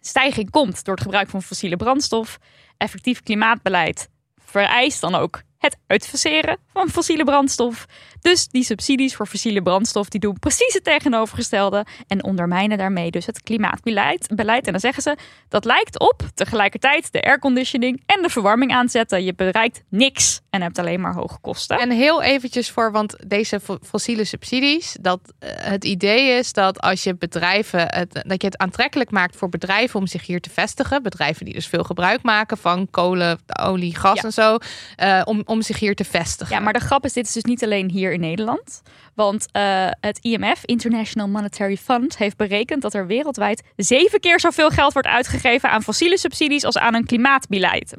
[0.00, 2.38] Stijging komt door het gebruik van fossiele brandstof.
[2.76, 7.86] Effectief klimaatbeleid vereist dan ook het uitfaseren van fossiele brandstof.
[8.20, 13.26] Dus die subsidies voor fossiele brandstof die doen precies het tegenovergestelde en ondermijnen daarmee dus
[13.26, 14.28] het klimaatbeleid.
[14.34, 14.66] Beleid.
[14.66, 15.16] En dan zeggen ze
[15.48, 19.24] dat lijkt op tegelijkertijd de airconditioning en de verwarming aanzetten.
[19.24, 21.78] Je bereikt niks en hebt alleen maar hoge kosten.
[21.78, 26.80] En heel eventjes voor, want deze fo- fossiele subsidies, dat eh, het idee is dat
[26.80, 30.50] als je bedrijven, het, dat je het aantrekkelijk maakt voor bedrijven om zich hier te
[30.50, 34.22] vestigen, bedrijven die dus veel gebruik maken van kolen, olie, gas Ja.
[34.22, 34.56] en zo,
[34.96, 36.56] eh, om, om zich hier te vestigen.
[36.56, 38.82] Ja, maar de grap is, dit is dus niet alleen hier in Nederland.
[39.14, 44.70] Want eh, het IMF, International Monetary Fund, heeft berekend dat er wereldwijd zeven keer zoveel
[44.70, 47.94] geld wordt uitgegeven aan fossiele subsidies als aan een klimaatbeleid.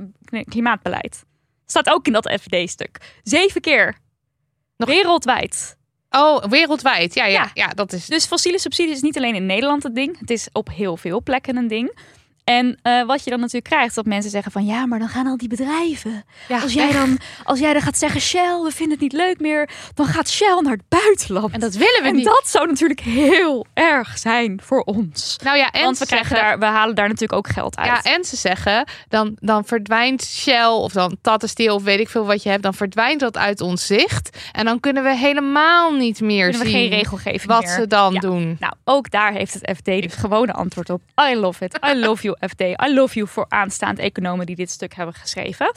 [0.49, 1.23] klimaatbeleid.
[1.65, 2.97] Staat ook in dat FD-stuk.
[3.23, 3.97] Zeven keer.
[4.77, 5.77] Nog- Wereldwijd.
[6.09, 7.13] Oh, wereldwijd.
[7.13, 7.49] Ja, ja, Ja.
[7.53, 7.67] ja.
[7.67, 8.05] dat is.
[8.05, 10.19] Dus fossiele subsidies is niet alleen in Nederland het ding.
[10.19, 11.97] Het is op heel veel plekken een ding.
[12.49, 15.27] En eh, wat je dan natuurlijk krijgt, dat mensen zeggen van ja, maar dan gaan
[15.27, 16.23] al die bedrijven.
[16.47, 19.39] Ja, Als jij dan, als jij dan gaat zeggen Shell, we vinden het niet leuk
[19.39, 21.53] meer, dan gaat Shell naar het buitenland.
[21.53, 22.25] En dat willen we En niet.
[22.25, 25.35] dat zou natuurlijk heel erg zijn voor ons.
[25.43, 27.87] nou ja, en Want we, krijgen zeggen- daar, we halen daar natuurlijk ook geld uit.
[28.03, 32.09] Ja, en ze zeggen, dan, dan verdwijnt Shell of dan Tata Steel of weet ik
[32.09, 34.37] veel wat je hebt, dan verdwijnt dat uit ons zicht.
[34.51, 37.69] En dan kunnen we helemaal niet meer Kunnen we zien geen regelgeving wat meer.
[37.73, 38.19] ze dan Ja.
[38.19, 38.57] doen.
[38.59, 41.01] Nou, ook daar heeft het FD dus gewone antwoord op.
[41.31, 41.79] I love it.
[41.93, 42.61] I love you, FD.
[42.61, 45.71] I love you voor aanstaand economen die dit stuk hebben geschreven.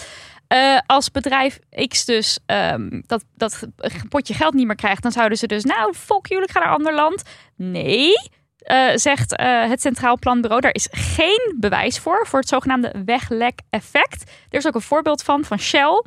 [0.46, 1.58] Eh, als bedrijf
[1.88, 3.66] X dus ehm, dat, dat
[4.08, 6.68] potje geld niet meer krijgt, dan zouden ze dus, nou, fuck jullie, ik ga naar
[6.68, 7.22] een ander land.
[7.56, 8.12] Nee,
[8.58, 10.60] eh, zegt eh, het Centraal Planbureau.
[10.60, 14.30] Daar is geen bewijs voor, voor het zogenaamde weglek-effect.
[14.50, 16.04] Er is ook een voorbeeld van, van Shell.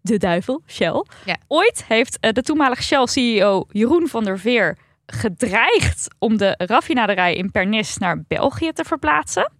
[0.00, 1.04] De duivel, Shell.
[1.24, 1.36] Ja.
[1.46, 4.76] Ooit heeft de toenmalige Shell-CEO Jeroen van der Veer
[5.06, 9.52] gedreigd om de raffinaderij in Pernis naar België te verplaatsen.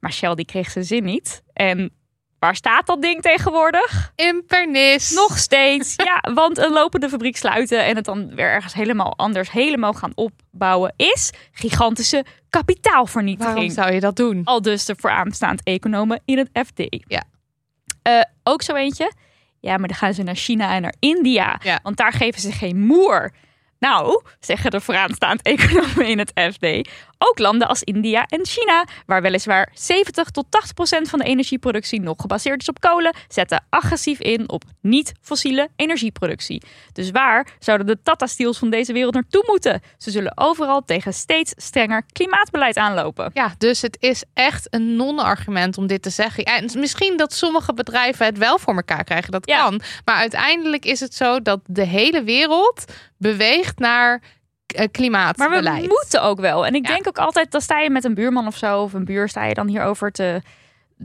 [0.00, 1.42] Maar Shell die kreeg zijn zin niet.
[1.52, 1.92] En
[2.38, 4.12] Waar staat dat ding tegenwoordig?
[4.16, 5.10] In Pernis.
[5.10, 5.94] Nog steeds.
[5.96, 10.12] Ja, want een lopende fabriek sluiten en het dan weer ergens helemaal anders helemaal gaan
[10.14, 13.54] opbouwen is gigantische kapitaalvernietiging.
[13.54, 14.44] Waarom zou je dat doen?
[14.44, 17.02] Al dus de vooraanstaand economen in het FD.
[17.06, 17.22] Ja.
[18.02, 19.12] Eh, ook zo eentje.
[19.60, 21.60] Ja, maar dan gaan ze naar China en naar India.
[21.62, 21.80] Ja.
[21.82, 23.32] Want daar geven ze geen moer.
[23.78, 26.90] Nou, zeggen de vooraanstaand economen in het FD.
[27.18, 32.00] Ook landen als India en China, waar weliswaar 70 tot 80 procent van de energieproductie
[32.00, 36.62] nog gebaseerd is op kolen, zetten agressief in op niet-fossiele energieproductie.
[36.92, 39.80] Dus waar zouden de Tata Steels van deze wereld naartoe moeten?
[39.96, 43.30] Ze zullen overal tegen steeds strenger klimaatbeleid aanlopen.
[43.34, 46.44] Ja, dus het is echt een non-argument om dit te zeggen.
[46.44, 49.62] En misschien dat sommige bedrijven het wel voor elkaar krijgen, dat Ja.
[49.62, 49.80] kan.
[50.04, 52.84] Maar uiteindelijk is het zo dat de hele wereld
[53.16, 54.22] beweegt naar
[54.72, 55.82] eh, Maar klimaatbeleid.
[55.82, 56.66] we moeten ook wel.
[56.66, 56.92] En ik Ja.
[56.92, 59.44] denk ook altijd, dan sta je met een buurman of zo, of een buur, sta
[59.44, 60.42] je dan hierover te,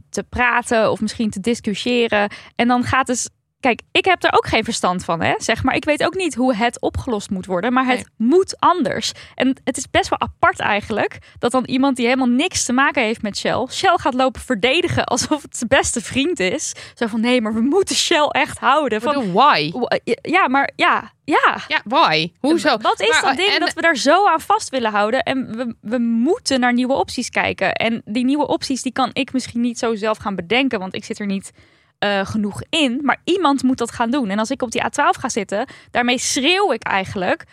[0.10, 2.30] te praten of misschien te discussiëren.
[2.56, 3.30] En dan gaat dus.
[3.64, 5.34] Kijk, ik heb er ook geen verstand van, hè?
[5.38, 5.76] Zeg maar.
[5.76, 9.12] Ik weet ook niet hoe het opgelost moet worden, maar het moet anders.
[9.36, 13.04] En het is best wel apart eigenlijk dat dan iemand die helemaal niks te maken
[13.04, 16.74] heeft met Shell, Shell gaat lopen verdedigen alsof het zijn beste vriend is.
[16.94, 19.02] Zo van nee, maar we moeten Shell echt houden.
[19.02, 19.72] Van, bedoel, why?
[20.22, 21.58] ja, maar ja, ja.
[21.68, 22.32] Ja, why?
[22.40, 22.78] Hoezo?
[22.78, 25.24] Wat is Maar, dat ding en- dat we daar zo aan vast willen houden?
[25.24, 27.74] En we, we moeten naar nieuwe opties kijken.
[27.74, 31.06] En die nieuwe opties die kan ik misschien niet zo zelf gaan bedenken, want ik
[31.06, 31.52] zit er niet
[32.04, 33.00] eh, genoeg in.
[33.04, 34.30] Maar iemand moet dat gaan doen.
[34.30, 37.44] En als ik op die A12 ga zitten, daarmee schreeuw ik eigenlijk.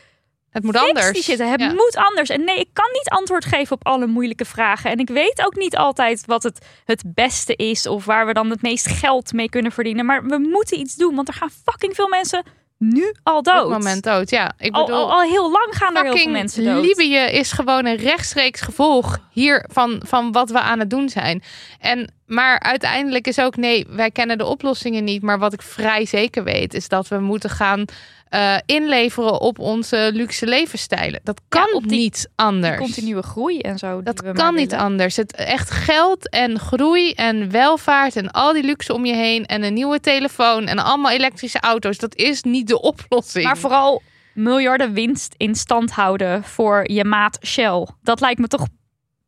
[0.51, 1.13] Het moet anders.
[1.13, 1.51] Die zitten.
[1.51, 1.73] Het Ja.
[1.73, 2.29] moet anders.
[2.29, 4.91] En nee, ik kan niet antwoord geven op alle moeilijke vragen.
[4.91, 8.51] En ik weet ook niet altijd wat het, het beste is of waar we dan
[8.51, 10.07] het meest geld mee kunnen verdienen.
[10.07, 12.43] Maar we moeten iets doen, want er gaan fucking veel mensen
[12.83, 13.69] nu al Op dood.
[13.69, 14.53] dit moment dood, ja.
[14.59, 16.85] Ik Al, bedoel, al, al heel lang gaan er heel veel mensen dood.
[16.85, 21.43] Libië is gewoon een rechtstreeks gevolg hier van, van wat we aan het doen zijn.
[21.81, 25.23] En, maar uiteindelijk is ook, nee, wij kennen de oplossingen niet.
[25.23, 27.85] Maar wat ik vrij zeker weet, is dat we moeten gaan
[28.31, 31.21] eh, inleveren op onze luxe levensstijlen.
[31.25, 32.77] Dat kan die- niet anders.
[32.79, 34.03] continue groei en zo.
[34.03, 34.85] Dat kan niet willen.
[34.85, 35.17] anders.
[35.17, 39.63] Het echt geld en groei en welvaart en al die luxe om je heen en
[39.63, 41.99] een nieuwe telefoon en allemaal elektrische auto's.
[41.99, 43.45] Dat is niet de oplossing.
[43.45, 44.03] Maar vooral
[44.35, 47.87] miljarden winst in stand houden voor je maat Shell.
[48.03, 48.67] Dat lijkt me toch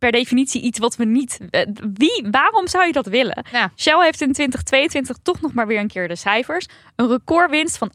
[0.02, 1.38] per definitie iets wat we niet.
[1.50, 3.44] eh, Wie, waarom zou je dat willen?
[3.52, 3.72] Ja.
[3.76, 6.66] Shell heeft in 2022 toch nog maar weer een keer de cijfers.
[6.96, 7.92] Een recordwinst van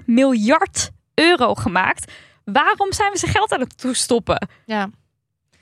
[0.00, 2.12] 38,4 miljard euro gemaakt.
[2.44, 4.48] Waarom zijn we ze geld aan het toestoppen?
[4.66, 4.90] ja.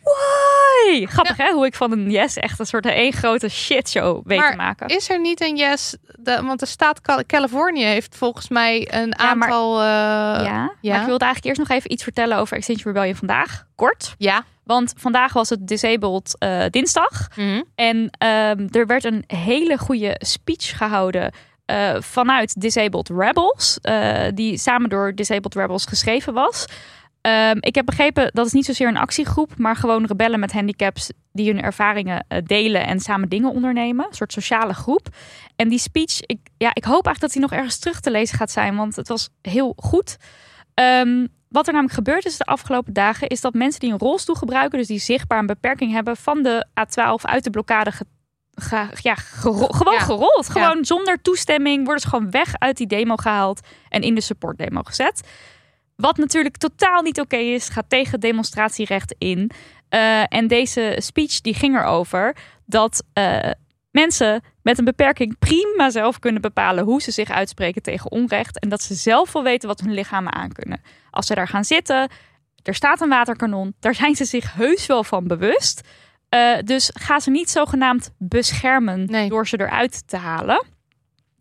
[0.05, 1.07] Why?
[1.07, 4.51] Grappig hè, hoe ik van een yes echt een soort één grote shitshow weet Maar
[4.51, 4.87] te maken.
[4.89, 5.97] Is er niet een yes?
[6.19, 9.79] De, want de staat Cal- Californië heeft volgens mij een Ja, maar- aantal.
[9.81, 10.93] eh, ja, ja.
[10.93, 13.65] maar ik wilde eigenlijk eerst nog even iets vertellen over Extinction Rebellion vandaag.
[13.75, 14.15] Kort.
[14.19, 14.45] ja.
[14.65, 17.29] Want vandaag was het Disabled eh, dinsdag.
[17.37, 17.63] Mhm.
[17.75, 21.33] En ehm, er werd een hele goede speech gehouden
[21.65, 23.79] eh, vanuit Disabled Rebels.
[24.35, 26.65] die samen door Disabled Rebels geschreven was.
[27.25, 31.11] Ehm, ik heb begrepen dat het niet zozeer een actiegroep, maar gewoon rebellen met handicaps
[31.33, 34.07] die hun ervaringen eh, delen en samen dingen ondernemen.
[34.07, 35.09] Een soort sociale groep.
[35.57, 38.37] En die speech, ik, ja, ik hoop eigenlijk dat die nog ergens terug te lezen
[38.39, 40.17] gaat zijn, want het was heel goed.
[40.75, 44.35] Ehm, wat er namelijk gebeurd is de afgelopen dagen, is dat mensen die een rolstoel
[44.35, 48.07] gebruiken, dus die zichtbaar een beperking hebben, van de A12 uit de blokkade ge-
[48.55, 50.01] ge- ja, gero- gewoon Ja.
[50.01, 50.49] gerold.
[50.49, 54.81] Gewoon zonder toestemming worden ze gewoon weg uit die demo gehaald en in de supportdemo
[54.83, 55.29] gezet.
[55.97, 59.51] Wat natuurlijk totaal niet oké is, gaat tegen demonstratierecht in.
[59.89, 62.37] Eh, en deze speech die ging erover
[62.67, 63.51] dat eh,
[63.91, 68.59] mensen met een beperking prima zelf kunnen bepalen hoe ze zich uitspreken tegen onrecht.
[68.59, 70.83] En dat ze zelf wel weten wat hun lichamen aankunnen.
[71.11, 72.11] Als ze daar gaan zitten,
[72.63, 75.81] er staat een waterkanon, daar zijn ze zich heus wel van bewust.
[76.29, 79.29] Eh, dus ga ze niet zogenaamd beschermen Nee.
[79.29, 80.65] door ze eruit te halen.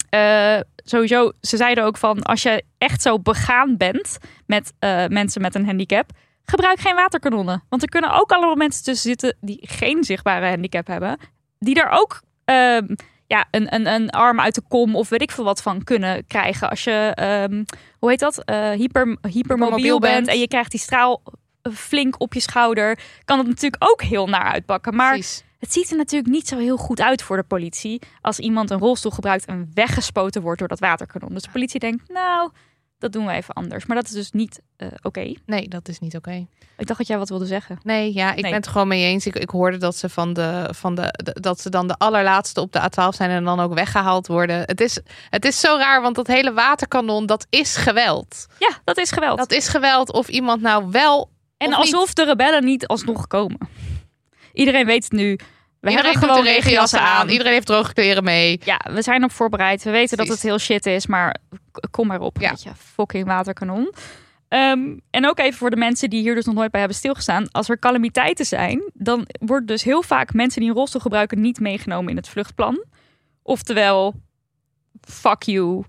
[0.10, 5.42] Eh, sowieso, ze zeiden ook van als je echt zo begaan bent met eh, mensen
[5.42, 6.12] met een handicap,
[6.46, 7.64] gebruik geen waterkanonnen.
[7.70, 11.18] Want er kunnen ook allemaal mensen tussen zitten die geen zichtbare handicap hebben,
[11.60, 12.86] die daar ook ehm,
[13.28, 16.28] ja, een, een, een arm uit de kom of weet ik veel wat van kunnen
[16.28, 16.70] krijgen.
[16.70, 17.64] Als je, ehm,
[18.00, 20.14] hoe heet dat, Eh hyper, hypermobiel bent.
[20.16, 20.28] bent.
[20.28, 21.22] en je krijgt die straal
[21.62, 24.96] eh, flink op je schouder, kan het natuurlijk ook heel naar uitpakken.
[24.96, 25.44] Maar Precies.
[25.64, 28.80] Het ziet er natuurlijk niet zo heel goed uit voor de politie als iemand een
[28.80, 31.34] rolstoel gebruikt en weggespoten wordt door dat waterkanon.
[31.34, 32.52] Dus de politie denkt, nou,
[33.00, 33.86] dat doen we even anders.
[33.86, 35.34] Maar dat is dus niet eh, oké.
[35.46, 36.48] Nee, dat is niet oké.
[36.78, 37.80] Ik dacht dat jij wat wilde zeggen.
[37.84, 38.52] Nee, ja, ik Nee.
[38.52, 39.26] ben het gewoon mee eens.
[39.26, 42.62] Ik, ik hoorde dat ze van de, van de, de- dat ze dan de allerlaatste
[42.62, 44.58] op de A12 zijn en dan ook weggehaald worden.
[44.66, 45.00] Het is,
[45.30, 48.46] het is zo raar, want dat hele waterkanon, dat is geweld.
[48.60, 49.38] Ja, dat is geweld.
[49.38, 53.58] Dat is geweld of iemand nou wel en of alsof de rebellen niet alsnog komen.
[54.54, 55.40] Iedereen weet het nu.
[55.80, 57.30] We Iedereen hebben gewoon regenjassen aan.
[57.30, 58.60] Iedereen heeft droge kleren mee.
[58.64, 59.84] Ja, we zijn op voorbereid.
[59.84, 61.36] We weten dat het heel shit is, maar
[61.92, 62.38] kom maar op.
[62.40, 62.50] Ja.
[62.50, 63.94] Weet je, fucking waterkanon.
[64.48, 67.52] Ehm, en ook even voor de mensen die hier dus nog nooit bij hebben stilgestaan.
[67.52, 71.60] Als er calamiteiten zijn, dan wordt dus heel vaak mensen die een rolstoel gebruiken niet
[71.60, 72.84] meegenomen in het vluchtplan.
[73.42, 74.14] Oftewel,
[75.02, 75.84] fuck you.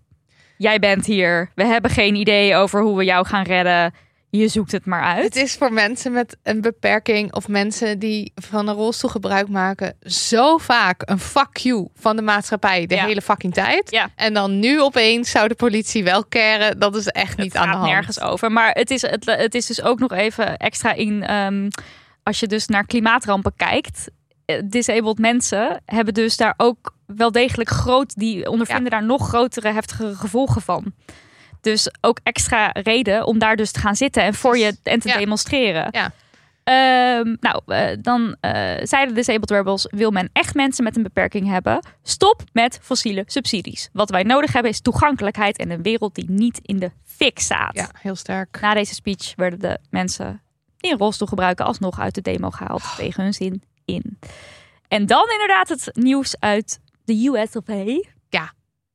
[0.57, 1.51] Jij bent hier.
[1.55, 3.95] We hebben geen idee over hoe we jou gaan redden.
[4.37, 5.25] Je zoekt het maar uit.
[5.25, 9.97] Het is voor mensen met een beperking of mensen die van een rolstoel gebruik maken
[10.03, 13.05] zo vaak een fuck you van de maatschappij de Ja.
[13.07, 13.91] hele fucking tijd.
[13.91, 14.09] Ja.
[14.17, 16.79] En dan nu opeens zou de politie wel keren.
[16.79, 17.91] Dat is echt niet het aan de hand.
[17.91, 18.53] nergens over.
[18.53, 21.23] Maar het is, het, het is dus ook nog even extra in.
[21.23, 21.69] ehm,
[22.23, 24.09] als je dus naar klimaatrampen kijkt.
[24.45, 28.15] eh, Disabled mensen hebben dus daar ook wel degelijk groot.
[28.15, 30.93] Die ondervinden daar nog grotere heftige gevolgen van.
[31.65, 35.09] Dus ook extra reden om daar dus te gaan zitten en voor je en te
[35.09, 35.17] Ja.
[35.19, 35.89] demonstreren.
[35.91, 36.11] Ja.
[36.65, 41.49] Ehm, nou, eh, dan eh zeiden Disabled Rebels: wil men echt mensen met een beperking
[41.49, 41.87] hebben?
[42.03, 43.89] Stop met fossiele subsidies.
[43.93, 47.75] Wat wij nodig hebben is toegankelijkheid en een wereld die niet in de fik staat.
[47.75, 48.59] Ja, heel sterk.
[48.61, 50.43] Na deze speech werden de mensen
[50.77, 54.19] die een rolstoel gebruiken alsnog uit de demo gehaald tegen hun zin in.
[54.89, 57.85] En dan inderdaad het nieuws uit de US of A.
[58.29, 58.53] Ja.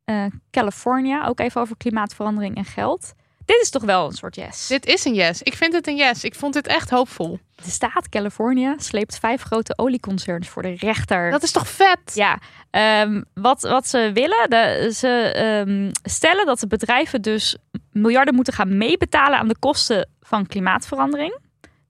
[0.09, 3.13] Eh, California, ook even over klimaatverandering en geld.
[3.45, 4.67] Dit is toch wel een soort yes.
[4.67, 5.41] Dit is een yes.
[5.41, 6.23] Ik vind het een yes.
[6.23, 7.39] Ik vond dit echt hoopvol.
[7.55, 11.31] De staat California sleept vijf grote olieconcerns voor de rechter.
[11.31, 11.99] Dat is toch vet?
[12.13, 12.39] Ja,
[12.69, 17.57] ehm, wat, wat ze willen, de, ze ehm, stellen dat de bedrijven dus
[17.91, 21.37] miljarden moeten gaan meebetalen aan de kosten van klimaatverandering.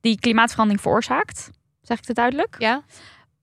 [0.01, 1.49] Die klimaatverandering veroorzaakt.
[1.81, 2.55] Zeg ik het duidelijk?
[2.57, 2.83] Ja.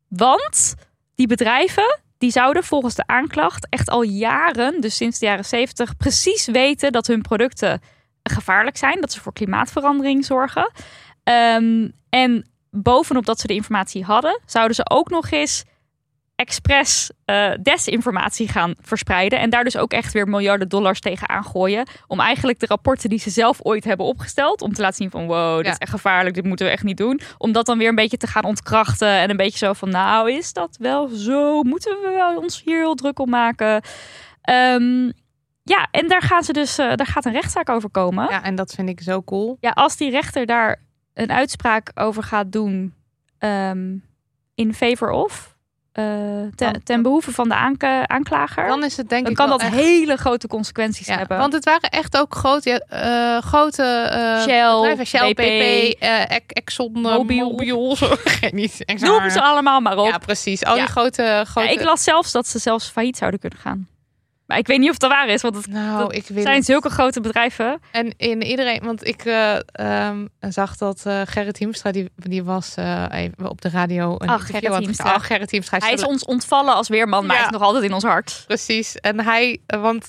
[0.08, 0.74] Want
[1.14, 5.96] die bedrijven, die zouden volgens de aanklacht echt al jaren, dus sinds de jaren 70,
[5.96, 7.80] precies weten dat hun producten
[8.22, 9.00] gevaarlijk zijn.
[9.00, 10.72] Dat ze voor klimaatverandering zorgen.
[11.22, 15.64] Ehm, en bovenop dat ze de informatie hadden, zouden ze ook nog eens
[16.36, 19.38] expres eh, desinformatie gaan verspreiden.
[19.40, 21.86] En daar dus ook echt weer miljarden dollars tegen aangooien.
[22.06, 24.62] Om eigenlijk de rapporten die ze zelf ooit hebben opgesteld.
[24.62, 25.72] Om te laten zien van wow, dit Ja.
[25.72, 26.34] is echt gevaarlijk.
[26.34, 27.20] Dit moeten we echt niet doen.
[27.38, 29.08] Om dat dan weer een beetje te gaan ontkrachten.
[29.08, 31.62] En een beetje zo van nou is dat wel zo?
[31.62, 33.82] Moeten we wel ons hier heel druk om maken?
[34.42, 35.10] Ehm,
[35.62, 38.28] ja, en daar, gaan ze dus, eh, daar gaat een rechtszaak over komen.
[38.30, 39.56] Ja, en dat vind ik zo cool.
[39.60, 40.82] Ja, als die rechter daar
[41.14, 42.94] een uitspraak over gaat doen
[43.38, 43.94] ehm,
[44.54, 45.55] in favor of,
[45.96, 47.54] ten, Dan- ten behoeve van de
[48.06, 51.38] aanklager, Dan is het denk dan ik kan dat echt- hele grote consequenties Ja, hebben.
[51.38, 55.04] want het waren echt ook grote, eh, grote eh, Shell.
[55.04, 55.40] Shell, BP,
[56.02, 57.50] eh, Exxon, eh, Mobil.
[57.50, 57.96] Mobil.
[57.96, 58.06] zo.
[58.24, 58.84] Geen niet.
[58.84, 59.08] Exxon.
[59.20, 60.06] Noem ze allemaal maar op.
[60.06, 60.64] Ja, precies.
[60.64, 60.82] Al Ja.
[60.84, 61.68] die grote, grote...
[61.68, 63.88] Ja, ik las zelfs dat ze zelfs failliet zouden kunnen gaan.
[64.46, 66.56] Maar ik weet niet of dat waar is, want het nou, dat ik wil zijn
[66.56, 66.64] het.
[66.64, 67.80] zulke grote bedrijven.
[67.90, 72.74] En in iedereen, want ik eh, ehm, zag dat eh, Gerrit Hiemstra, die, die was
[72.74, 74.14] eh, even op de radio.
[74.18, 75.14] Een Ach, Gerrit Hiemstra.
[75.14, 75.78] Oh, Gerrit Hiemstra.
[75.78, 78.44] Hij is ons ontvallen als weerman, maar hij is nog altijd in ons hart.
[78.46, 78.96] Precies.
[78.96, 80.08] En hij, want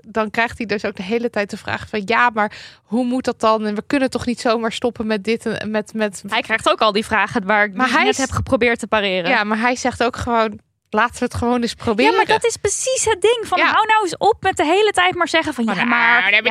[0.00, 2.52] dan krijgt hij dus ook de hele tijd de vraag van ja, maar
[2.82, 3.66] hoe moet dat dan?
[3.66, 6.22] En we kunnen toch niet zomaar stoppen met dit en met met.
[6.26, 9.30] Hij krijgt ook al die vragen waar ik Maar hij net heb geprobeerd te pareren.
[9.30, 12.10] Ja, maar hij zegt ook gewoon laten we het gewoon eens proberen.
[12.10, 13.40] Ja, maar dat is precies het ding.
[13.46, 13.64] Van Ja.
[13.64, 15.86] hou nou eens op met de hele tijd maar zeggen van ja, maar, ja,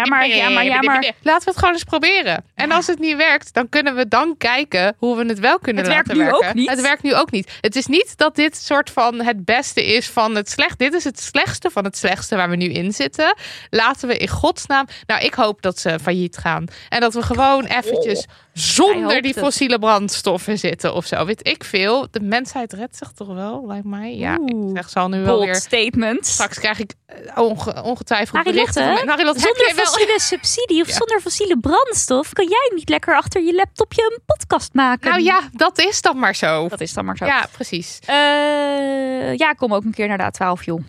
[0.05, 1.11] maar, ja, maar, ja, maar.
[1.21, 2.43] Laten we het gewoon eens proberen.
[2.55, 5.83] En als het niet werkt, dan kunnen we dan kijken hoe we het wel kunnen
[5.83, 6.47] Het laten werkt nu werken.
[6.49, 6.69] ook niet.
[6.69, 7.57] Het werkt nu ook niet.
[7.61, 10.79] Het is niet dat dit soort van het beste is van het slecht.
[10.79, 13.35] Dit is het slechtste van het slechtste waar we nu in zitten.
[13.69, 14.87] Laten we in godsnaam.
[15.05, 16.65] Nou, ik hoop dat ze failliet gaan.
[16.89, 19.39] En dat we gewoon eventjes Hij zonder die het.
[19.43, 21.25] fossiele brandstoffen zitten of zo.
[21.25, 22.07] Weet ik veel.
[22.11, 24.15] De mensheid redt zich toch wel, lijkt mij.
[24.15, 25.55] Ja, ik zeg zal nu wel weer.
[25.55, 26.25] statement.
[26.25, 28.83] Straks krijg ik eh, onge- ongetwijfeld berichten.
[28.83, 30.93] van- heb Zonder wel- fossiele subsidie of Ja.
[30.93, 35.09] zonder fossiele brandstof kan jij niet lekker achter je laptopje een podcast maken.
[35.09, 36.67] Nou ja, dat is dan maar zo.
[36.67, 37.25] Dat is dan maar zo.
[37.25, 37.99] Ja, precies.
[38.05, 40.79] Eh, ja, kom ook een keer naar de A12, joh.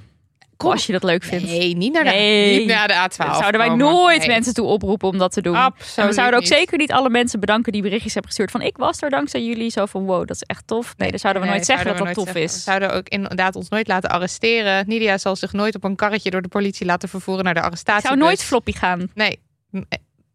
[0.60, 0.70] Kom.
[0.70, 1.44] Als je dat leuk vindt.
[1.44, 2.58] Nee, niet naar de, Nee.
[2.58, 3.16] niet naar de A12.
[3.16, 3.86] Daar zouden wij komen.
[3.86, 4.28] nooit Nee.
[4.28, 5.54] mensen toe oproepen om dat te doen.
[5.54, 6.54] Absoluut en we zouden ook niet.
[6.54, 9.70] zeker niet alle mensen bedanken die berichtjes hebben gestuurd van ik was er dankzij jullie.
[9.70, 10.94] Zo van wow, dat is echt tof.
[10.96, 12.54] Nee, dan zouden we Nee, nooit zeggen dat dat tof is.
[12.54, 14.84] We zouden ook inderdaad ons nooit laten arresteren.
[14.88, 18.06] Nidia zal zich nooit op een karretje door de politie laten vervoeren naar de arrestatie.
[18.06, 19.10] zou nooit floppy gaan.
[19.14, 19.40] Nee.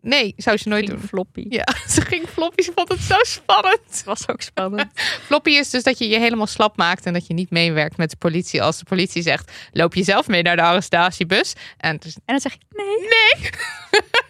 [0.05, 0.21] Nee.
[0.21, 1.07] Nee, zou ze nooit Ging doen.
[1.07, 1.45] floppy.
[1.49, 1.63] Ja,
[1.95, 2.61] ze ging floppy.
[2.63, 3.79] Ze vond het zo spannend.
[3.89, 4.91] Het was ook spannend.
[5.27, 8.09] Floppy is dus dat je je helemaal slap maakt en dat je niet meewerkt met
[8.09, 8.61] de politie.
[8.63, 11.53] Als de politie zegt, loop je zelf mee naar de arrestatiebus.
[11.77, 12.59] En dus, En dan zeg je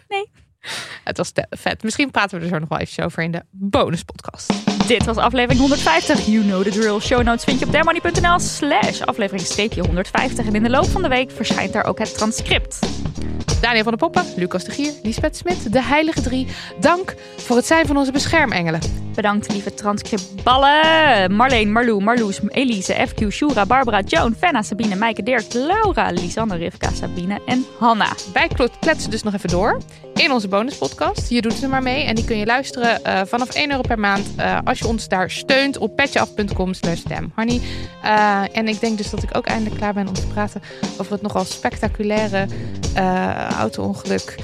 [0.08, 0.26] nee.
[1.04, 1.82] het was vet.
[1.82, 4.52] Misschien praten we er zo nog wel even over in de bonuspodcast.
[4.86, 6.26] Dit was aflevering 150.
[6.26, 7.00] You know the drill.
[7.00, 10.46] Show notes vind je op dermoney.nl slash aflevering streepje 150.
[10.46, 12.78] En in de loop van de week verschijnt daar ook het transcript.
[13.60, 16.46] Daniel van der Poppen, Lucas de Gier, Lisbeth Smit, de Heilige Drie.
[16.80, 18.80] Dank voor het zijn van onze beschermengelen.
[19.14, 21.34] Bedankt lieve transcriptballen.
[21.36, 26.90] Marleen, Marlou, Marloes, Elise, FQ, Shura, Barbara, Joan, Fenna, Sabine, Meike, Dirk, Laura, Lisanne, Rivka,
[26.90, 28.12] Sabine en Hanna.
[28.32, 28.48] Wij
[28.80, 29.80] kletsen dus nog even door
[30.14, 31.30] in onze bonuspodcast.
[31.30, 33.98] Je doet er maar mee en die kun je luisteren eh, vanaf 1 euro per
[33.98, 34.26] maand
[34.64, 37.60] als je ons daar steunt op petjeaf.com slash damhoney.
[38.02, 40.62] Eh, en ik denk dus dat ik ook eindelijk klaar ben om te praten
[40.98, 42.46] over het nogal spectaculaire
[42.94, 44.34] eh, auto-ongeluk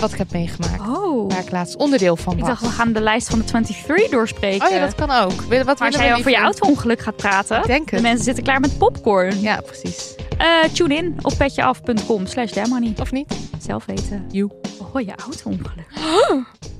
[0.00, 0.88] wat ik heb meegemaakt.
[0.88, 1.30] Oh.
[1.30, 2.48] Waar ik laatst onderdeel van Ik was.
[2.48, 4.66] dacht, we gaan de lijst van de 23 doorspreken.
[4.66, 5.32] Oh ja, dat kan ook.
[5.42, 8.02] Wat maar als jij over je auto-ongeluk gaat praten, Ik de het.
[8.02, 9.40] mensen zitten klaar met popcorn.
[9.40, 10.14] Ja, precies.
[10.38, 12.52] Eh, tune in op petjeaf.com slash.
[13.00, 13.34] Of niet?
[13.58, 14.26] Zelf weten.
[14.30, 14.50] Joe.
[14.92, 15.86] Oh, je auto-ongeluk.